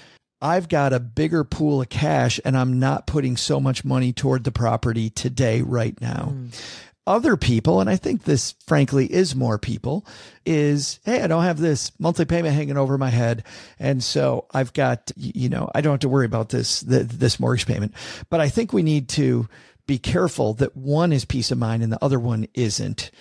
[0.43, 4.43] I've got a bigger pool of cash and I'm not putting so much money toward
[4.43, 6.33] the property today, right now.
[6.35, 6.61] Mm.
[7.07, 10.05] Other people, and I think this frankly is more people,
[10.45, 13.43] is hey, I don't have this monthly payment hanging over my head.
[13.79, 17.65] And so I've got, you know, I don't have to worry about this, this mortgage
[17.65, 17.93] payment.
[18.29, 19.47] But I think we need to
[19.87, 23.11] be careful that one is peace of mind and the other one isn't.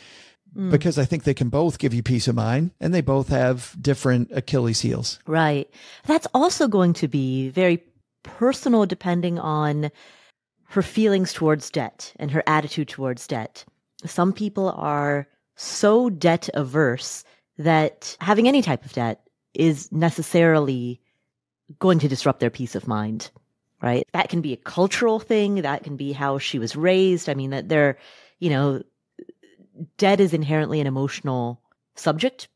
[0.57, 0.71] Mm.
[0.71, 3.75] because I think they can both give you peace of mind and they both have
[3.81, 5.19] different Achilles heels.
[5.27, 5.71] Right.
[6.05, 7.83] That's also going to be very
[8.23, 9.91] personal depending on
[10.69, 13.65] her feelings towards debt and her attitude towards debt.
[14.05, 15.27] Some people are
[15.57, 17.25] so debt averse
[17.57, 19.23] that having any type of debt
[19.55, 21.01] is necessarily
[21.79, 23.31] going to disrupt their peace of mind,
[23.81, 24.07] right?
[24.13, 25.63] That can be a cultural thing.
[25.63, 27.29] That can be how she was raised.
[27.29, 27.97] I mean, that they're,
[28.39, 28.83] you know,
[29.97, 31.61] debt is inherently an emotional
[31.95, 32.49] subject.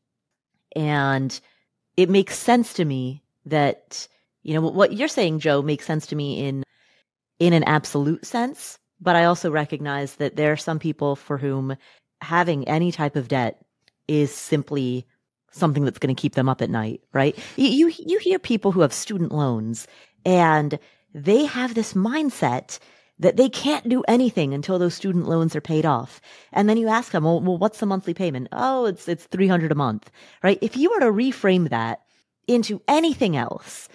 [0.75, 1.39] And
[1.95, 4.07] it makes sense to me that,
[4.43, 6.63] you know, what you're saying, Joe, makes sense to me in,
[7.39, 8.77] in an absolute sense.
[8.99, 11.75] But I also recognize that there are some people for whom
[12.21, 13.63] having any type of debt
[14.07, 15.05] is simply
[15.51, 17.37] something that's going to keep them up at night, right?
[17.55, 19.87] You, you, you hear people who have student loans
[20.25, 20.79] and
[21.13, 22.79] they have this mindset
[23.19, 26.21] that they can't do anything until those student loans are paid off.
[26.51, 28.47] And then you ask them, well, well what's the monthly payment?
[28.51, 30.11] Oh, it's, it's 300 a month,
[30.43, 30.59] right?
[30.61, 32.01] If you were to reframe that
[32.47, 33.89] into anything else,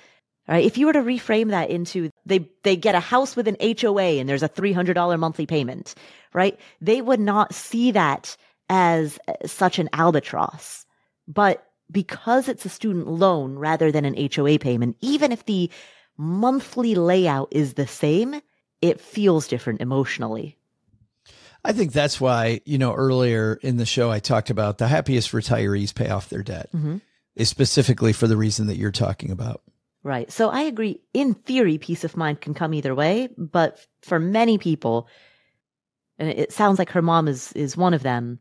[0.48, 0.64] right?
[0.64, 4.18] If you were to reframe that into they, they get a house with an HOA
[4.18, 5.94] and there's a $300 monthly payment,
[6.32, 6.58] right?
[6.80, 8.36] They would not see that
[8.68, 10.84] as eh, such an albatross.
[11.28, 15.70] But because it's a student loan rather than an HOA payment, even if the
[16.16, 18.40] monthly layout is the same,
[18.82, 20.58] it feels different emotionally.
[21.64, 25.30] I think that's why, you know, earlier in the show, I talked about the happiest
[25.30, 26.96] retirees pay off their debt, mm-hmm.
[27.36, 29.62] is specifically for the reason that you're talking about.
[30.02, 30.30] Right.
[30.32, 31.00] So I agree.
[31.14, 35.06] In theory, peace of mind can come either way, but for many people,
[36.18, 38.40] and it sounds like her mom is, is one of them,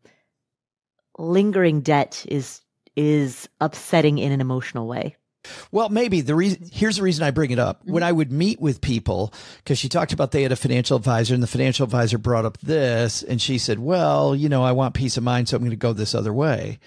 [1.20, 2.62] lingering debt is,
[2.96, 5.16] is upsetting in an emotional way.
[5.72, 7.82] Well, maybe the reason here's the reason I bring it up.
[7.84, 11.34] When I would meet with people, because she talked about they had a financial advisor,
[11.34, 14.94] and the financial advisor brought up this, and she said, Well, you know, I want
[14.94, 16.80] peace of mind, so I'm going to go this other way.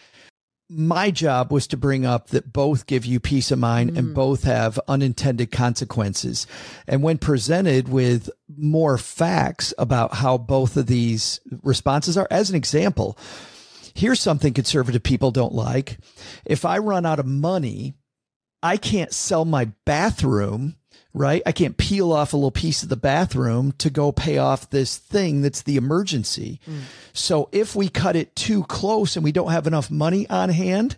[0.71, 3.99] My job was to bring up that both give you peace of mind mm.
[3.99, 6.47] and both have unintended consequences.
[6.89, 12.57] And when presented with more facts about how both of these responses are, as an
[12.57, 13.19] example,
[13.95, 15.99] here's something conservative people don't like.
[16.47, 17.95] If I run out of money,
[18.65, 20.77] I can't sell my bathroom,
[21.13, 21.43] right?
[21.45, 24.97] I can't peel off a little piece of the bathroom to go pay off this
[24.97, 26.61] thing that's the emergency.
[26.67, 26.81] Mm.
[27.13, 30.97] So if we cut it too close and we don't have enough money on hand,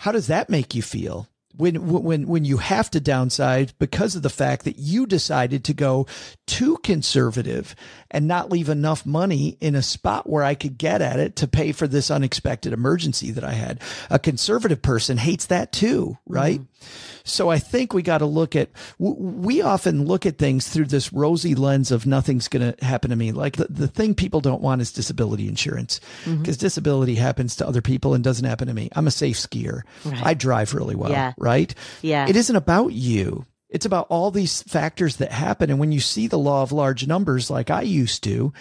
[0.00, 1.29] how does that make you feel?
[1.56, 5.74] When when when you have to downsize because of the fact that you decided to
[5.74, 6.06] go
[6.46, 7.74] too conservative
[8.10, 11.48] and not leave enough money in a spot where I could get at it to
[11.48, 13.80] pay for this unexpected emergency that I had.
[14.10, 16.60] A conservative person hates that too, right?
[16.60, 17.19] Mm-hmm.
[17.30, 21.12] So I think we got to look at, we often look at things through this
[21.12, 23.32] rosy lens of nothing's going to happen to me.
[23.32, 26.66] Like the, the thing people don't want is disability insurance because mm-hmm.
[26.66, 28.88] disability happens to other people and doesn't happen to me.
[28.92, 29.82] I'm a safe skier.
[30.04, 30.26] Right.
[30.26, 31.32] I drive really well, yeah.
[31.38, 31.74] right?
[32.02, 32.28] Yeah.
[32.28, 33.46] It isn't about you.
[33.70, 35.70] It's about all these factors that happen.
[35.70, 38.52] And when you see the law of large numbers, like I used to,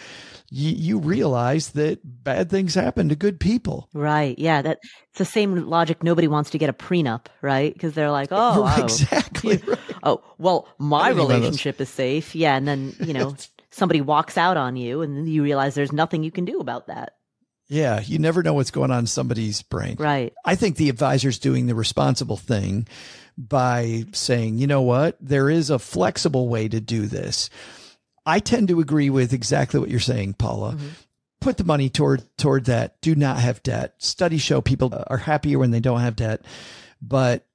[0.52, 3.90] you, you realize that bad things happen to good people.
[3.94, 4.38] Right.
[4.38, 4.62] Yeah.
[4.62, 4.80] That
[5.10, 6.04] it's the same logic.
[6.04, 7.74] Nobody wants to get a prenup, right?
[7.74, 9.58] Because they're like, oh, oh, exactly.
[9.68, 9.80] right.
[10.04, 11.40] oh, well, my I didn't even know this.
[11.40, 12.36] relationship is safe.
[12.36, 12.56] Yeah.
[12.56, 13.36] And then, you know,
[13.72, 16.88] somebody walks out on you and then you realize there's nothing you can do about
[16.88, 17.14] that.
[17.70, 19.96] Yeah, you never know what's going on in somebody's brain.
[20.00, 20.34] Right.
[20.44, 22.88] I think the advisor's doing the responsible thing
[23.40, 27.50] by saying, you know what, there is a flexible way to do this.
[28.26, 30.74] I tend to agree with exactly what you're saying, Paula.
[30.74, 30.88] Mm-hmm.
[31.40, 33.00] Put the money toward toward that.
[33.00, 33.96] Do not have debt.
[33.98, 36.42] Studies show people are happier when they don't have debt.
[37.02, 37.46] But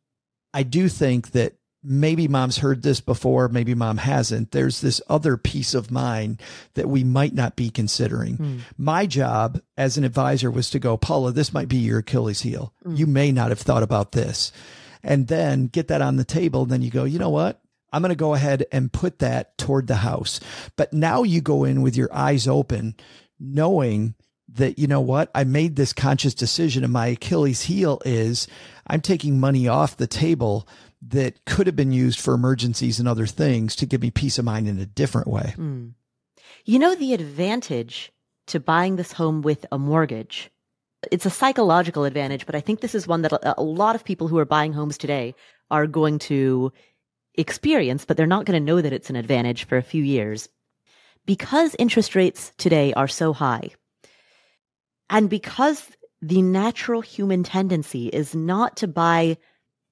[0.55, 4.53] I do think that maybe mom's heard this before, maybe mom hasn't.
[4.53, 6.41] There's this other peace of mind
[6.75, 8.37] that we might not be considering.
[8.37, 8.59] Hmm.
[8.79, 12.73] My job as an advisor was to go, Paula, this might be your Achilles heel.
[12.89, 13.13] You hmm.
[13.13, 14.51] may not have thought about this.
[15.05, 16.63] And then get that on the table.
[16.63, 17.61] And then you go, you know what?
[17.93, 20.41] I'm going to go ahead and put that toward the house.
[20.77, 22.97] But now you go in with your eyes open,
[23.39, 24.15] knowing
[24.49, 25.31] that, you know what?
[25.35, 28.49] I made this conscious decision and my Achilles heel is
[28.87, 30.67] I'm taking money off the table
[31.09, 34.45] that could have been used for emergencies and other things to give me peace of
[34.45, 35.53] mind in a different way.
[35.55, 35.89] Hmm.
[36.65, 38.11] You know, the advantage
[38.47, 40.51] to buying this home with a mortgage,
[41.11, 44.05] it's a psychological advantage, but I think this is one that a, a lot of
[44.05, 45.35] people who are buying homes today
[45.71, 46.73] are going to
[47.35, 50.49] experience, but they're not going to know that it's an advantage for a few years.
[51.27, 53.71] Because interest rates today are so high,
[55.09, 55.91] and because
[56.21, 59.37] the natural human tendency is not to buy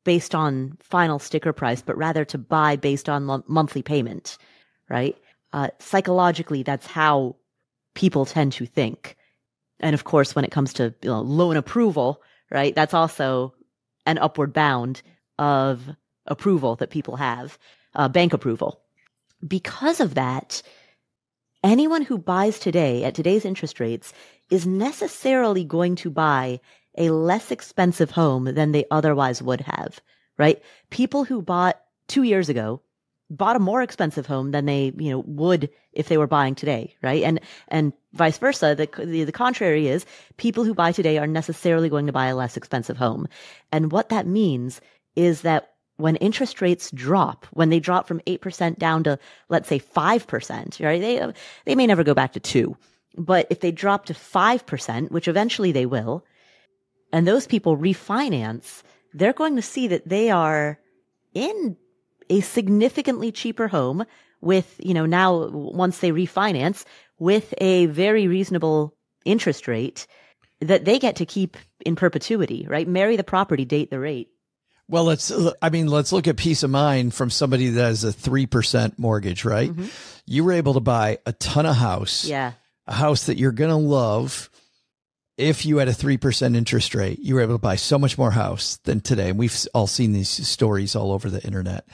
[0.05, 4.39] based on final sticker price, but rather to buy based on lo- monthly payment,
[4.89, 5.17] right?
[5.53, 7.37] Uh, psychologically, that's how
[7.95, 9.17] people tend to think.
[9.83, 13.55] And of course, when it comes to you know, loan approval, right, that's also
[14.07, 15.03] an upward bound
[15.39, 15.83] of
[16.27, 17.59] approval that people have,
[17.95, 18.81] uh, bank approval.
[19.47, 20.63] Because of that,
[21.65, 24.13] anyone who buys today at today's interest rates
[24.51, 26.61] is necessarily going to buy
[26.99, 30.01] a less expensive home than they otherwise would have,
[30.39, 30.63] right?
[30.91, 32.83] People who bought two years ago
[33.31, 36.95] bought a more expensive home than they, you know, would if they were buying today,
[37.03, 37.23] right?
[37.23, 38.75] And, and vice versa.
[38.75, 40.05] The, the, the contrary is
[40.37, 43.27] people who buy today are necessarily going to buy a less expensive home.
[43.71, 44.81] And what that means
[45.17, 49.19] is that when interest rates drop, when they drop from 8% down to,
[49.49, 51.01] let's say 5%, right?
[51.01, 51.33] They,
[51.65, 52.77] they may never go back to two,
[53.17, 56.25] but if they drop to 5%, which eventually they will,
[57.13, 60.79] and those people refinance, they're going to see that they are
[61.35, 61.77] in
[62.31, 64.05] a significantly cheaper home
[64.41, 66.85] with, you know, now once they refinance
[67.19, 68.95] with a very reasonable
[69.25, 70.07] interest rate
[70.61, 72.87] that they get to keep in perpetuity, right?
[72.89, 74.29] Marry the property, date the rate.
[74.89, 78.13] Well, let's, I mean, let's look at peace of mind from somebody that has a
[78.13, 79.71] 3% mortgage, right?
[79.71, 79.87] Mm-hmm.
[80.27, 82.53] You were able to buy a ton of house, Yeah.
[82.87, 84.51] a house that you're going to love.
[85.39, 88.33] If you had a 3% interest rate, you were able to buy so much more
[88.33, 89.31] house than today.
[89.31, 91.87] And we've all seen these stories all over the internet.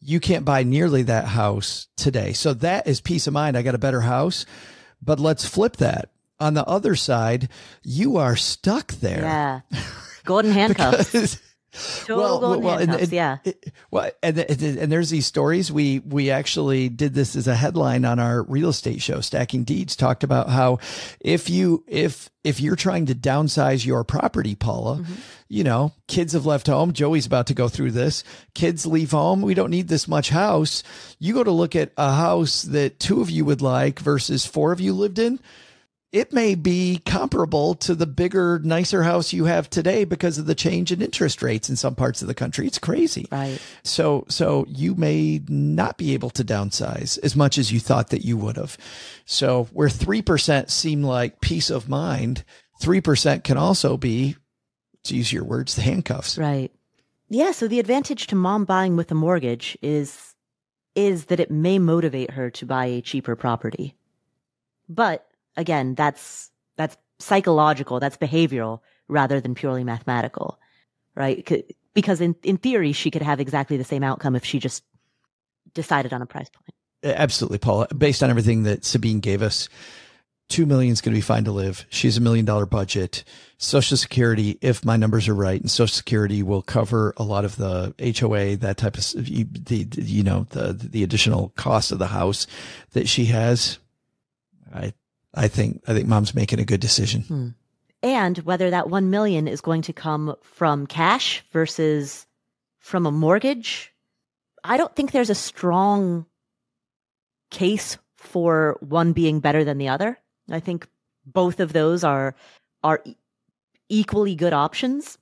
[0.00, 2.32] You can't buy nearly that house today.
[2.32, 3.56] So that is peace of mind.
[3.56, 4.46] I got a better house.
[5.02, 6.10] But let's flip that.
[6.38, 7.50] On the other side,
[7.82, 9.20] you are stuck there.
[9.20, 9.60] Yeah.
[10.24, 11.38] Golden handcuffs.
[11.72, 13.38] Total golden and- handcuffs, and- yeah.
[13.44, 15.70] it- well, and, and and there's these stories.
[15.70, 19.94] We we actually did this as a headline on our real estate show, Stacking Deeds.
[19.96, 20.78] Talked about how
[21.20, 25.12] if you if if you're trying to downsize your property, Paula, Mm-hmm.
[25.48, 26.92] you know, kids have left home.
[26.92, 28.24] Joey's about to go through this.
[28.54, 29.42] Kids leave home.
[29.42, 30.82] We don't need this much house.
[31.18, 34.72] You go to look at a house that two of you would like versus four
[34.72, 35.38] of you lived in
[36.12, 40.56] it may be comparable to the bigger, nicer house you have today because of the
[40.56, 42.66] change in interest rates in some parts of the country.
[42.66, 43.28] It's crazy.
[43.30, 43.60] Right.
[43.84, 48.24] So, so you may not be able to downsize as much as you thought that
[48.24, 48.76] you would have.
[49.24, 52.44] So where 3% seem like peace of mind,
[52.82, 54.36] 3% can also be,
[55.04, 56.36] to use your words, the handcuffs.
[56.36, 56.72] Right.
[57.28, 57.52] Yeah.
[57.52, 60.34] So the advantage to mom buying with a mortgage is,
[60.96, 63.94] is that it may motivate her to buy a cheaper property.
[64.88, 68.00] But again, that's, that's psychological.
[68.00, 70.58] That's behavioral rather than purely mathematical.
[71.14, 71.66] Right.
[71.94, 74.84] Because in, in theory, she could have exactly the same outcome if she just
[75.74, 76.74] decided on a price point.
[77.02, 77.88] Absolutely, Paula.
[77.96, 79.68] Based on everything that Sabine gave us,
[80.48, 81.86] two million is going to be fine to live.
[81.88, 83.24] She has a million dollar budget.
[83.56, 87.56] Social Security, if my numbers are right, and Social Security will cover a lot of
[87.56, 92.46] the HOA, that type of the- you know the the additional cost of the house
[92.92, 93.78] that she has.
[94.74, 94.92] I
[95.34, 97.22] I think I think mom's making a good decision.
[97.22, 97.48] Hmm.
[98.02, 102.26] and whether that 1 million is going to come from cash versus
[102.78, 103.92] from a mortgage
[104.64, 106.26] I don't think there's a strong
[107.50, 110.18] case for one being better than the other.
[110.50, 110.86] I think
[111.24, 112.34] both of those are
[112.82, 113.02] are
[113.88, 115.18] equally good options.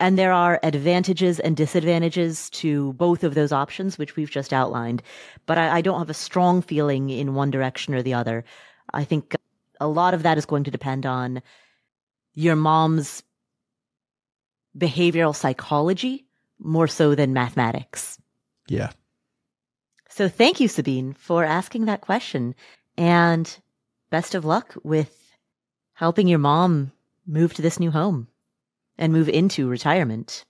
[0.00, 5.02] And there are advantages and disadvantages to both of those options, which we've just outlined.
[5.46, 8.44] But I, I, don't have a strong feeling in one direction or the other.
[8.94, 9.34] I think
[9.80, 11.42] a lot of that is going to depend on
[12.34, 13.24] your mom's
[14.76, 16.26] behavioral psychology
[16.60, 18.18] more so than mathematics.
[18.68, 18.90] Yeah.
[20.08, 22.54] So thank you, Sabine, for asking that question.
[22.96, 23.58] And
[24.10, 25.36] best of luck with
[25.94, 26.92] helping your mom
[27.26, 28.28] move to this new home
[28.98, 30.44] and move into retirement.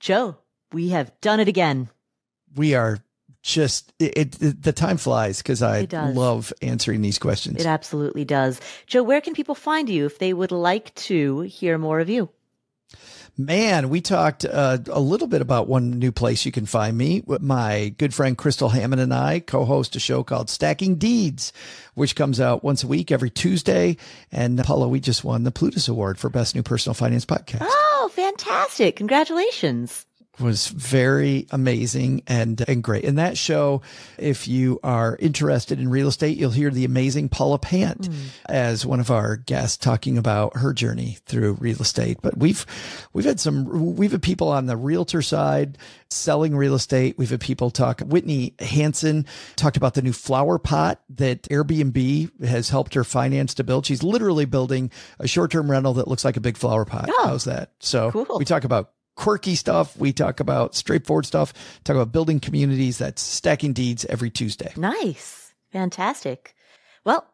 [0.00, 0.36] Joe,
[0.72, 1.88] we have done it again.
[2.54, 2.98] We are
[3.42, 7.60] just it, it the time flies because I love answering these questions.
[7.60, 8.60] It absolutely does.
[8.86, 12.30] Joe, where can people find you if they would like to hear more of you?
[13.38, 17.22] Man, we talked uh, a little bit about one new place you can find me.
[17.40, 21.52] My good friend Crystal Hammond and I co host a show called Stacking Deeds,
[21.94, 23.96] which comes out once a week every Tuesday.
[24.30, 27.62] And Paula, we just won the Plutus Award for Best New Personal Finance Podcast.
[27.62, 28.96] Oh, fantastic.
[28.96, 30.04] Congratulations
[30.40, 33.04] was very amazing and and great.
[33.04, 33.82] In that show,
[34.18, 38.14] if you are interested in real estate, you'll hear the amazing Paula Pant mm.
[38.46, 42.18] as one of our guests talking about her journey through real estate.
[42.22, 42.64] But we've
[43.12, 45.76] we've had some we've had people on the realtor side
[46.10, 47.16] selling real estate.
[47.18, 48.00] We've had people talk.
[48.00, 49.26] Whitney Hanson
[49.56, 53.86] talked about the new flower pot that Airbnb has helped her finance to build.
[53.86, 57.08] She's literally building a short term rental that looks like a big flower pot.
[57.10, 57.72] Oh, How's that?
[57.80, 58.38] So cool.
[58.38, 59.96] we talk about quirky stuff.
[59.96, 61.52] We talk about straightforward stuff,
[61.84, 62.98] talk about building communities.
[62.98, 64.72] That's Stacking Deeds every Tuesday.
[64.76, 65.54] Nice.
[65.72, 66.54] Fantastic.
[67.04, 67.26] Well,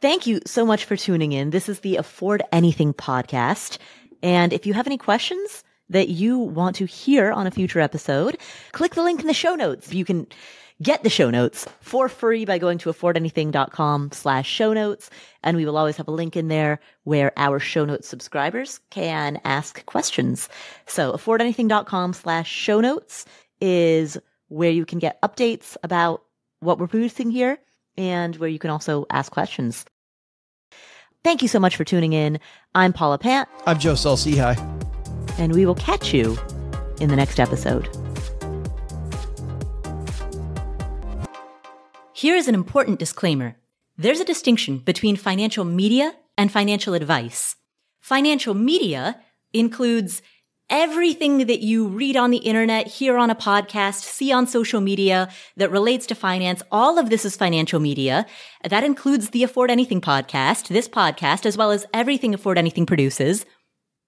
[0.00, 1.50] thank you so much for tuning in.
[1.50, 3.78] This is the Afford Anything podcast.
[4.22, 8.36] And if you have any questions that you want to hear on a future episode,
[8.72, 9.94] click the link in the show notes.
[9.94, 10.26] You can
[10.80, 15.10] Get the show notes for free by going to affordanything.com slash show notes.
[15.42, 19.40] And we will always have a link in there where our show notes subscribers can
[19.44, 20.48] ask questions.
[20.86, 23.24] So affordanything.com slash show notes
[23.60, 26.22] is where you can get updates about
[26.60, 27.58] what we're producing here
[27.96, 29.84] and where you can also ask questions.
[31.24, 32.38] Thank you so much for tuning in.
[32.76, 33.48] I'm Paula Pant.
[33.66, 34.56] I'm Joe Saul-Sehy.
[35.40, 36.38] And we will catch you
[37.00, 37.88] in the next episode.
[42.18, 43.54] Here is an important disclaimer.
[43.96, 47.54] There's a distinction between financial media and financial advice.
[48.00, 49.20] Financial media
[49.52, 50.20] includes
[50.68, 55.28] everything that you read on the internet, hear on a podcast, see on social media
[55.58, 56.60] that relates to finance.
[56.72, 58.26] All of this is financial media.
[58.68, 63.46] That includes the Afford Anything podcast, this podcast, as well as everything Afford Anything produces.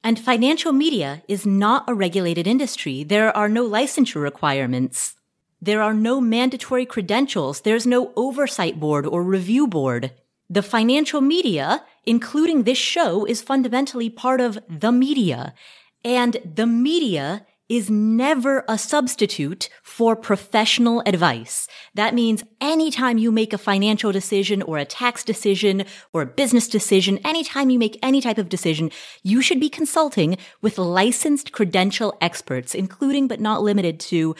[0.03, 3.05] And financial media is not a regulated industry.
[3.05, 5.15] There are no licensure requirements.
[5.63, 7.61] There are no mandatory credentials.
[7.61, 10.13] There's no oversight board or review board.
[10.49, 15.55] The financial media, including this show, is fundamentally part of the media.
[16.03, 21.69] And the media is never a substitute for professional advice.
[21.95, 26.67] That means anytime you make a financial decision or a tax decision or a business
[26.67, 28.91] decision, anytime you make any type of decision,
[29.23, 34.35] you should be consulting with licensed credential experts, including but not limited to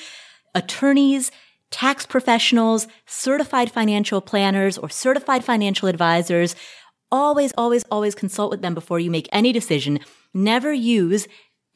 [0.55, 1.31] attorneys,
[1.71, 6.55] tax professionals, certified financial planners, or certified financial advisors.
[7.13, 10.01] Always, always, always consult with them before you make any decision.
[10.33, 11.27] Never use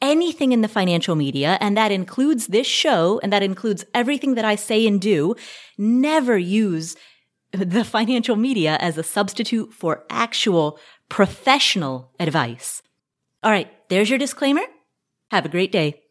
[0.01, 4.45] anything in the financial media, and that includes this show, and that includes everything that
[4.45, 5.35] I say and do.
[5.77, 6.95] Never use
[7.51, 12.81] the financial media as a substitute for actual professional advice.
[13.43, 14.63] All right, there's your disclaimer.
[15.31, 16.04] Have a great day.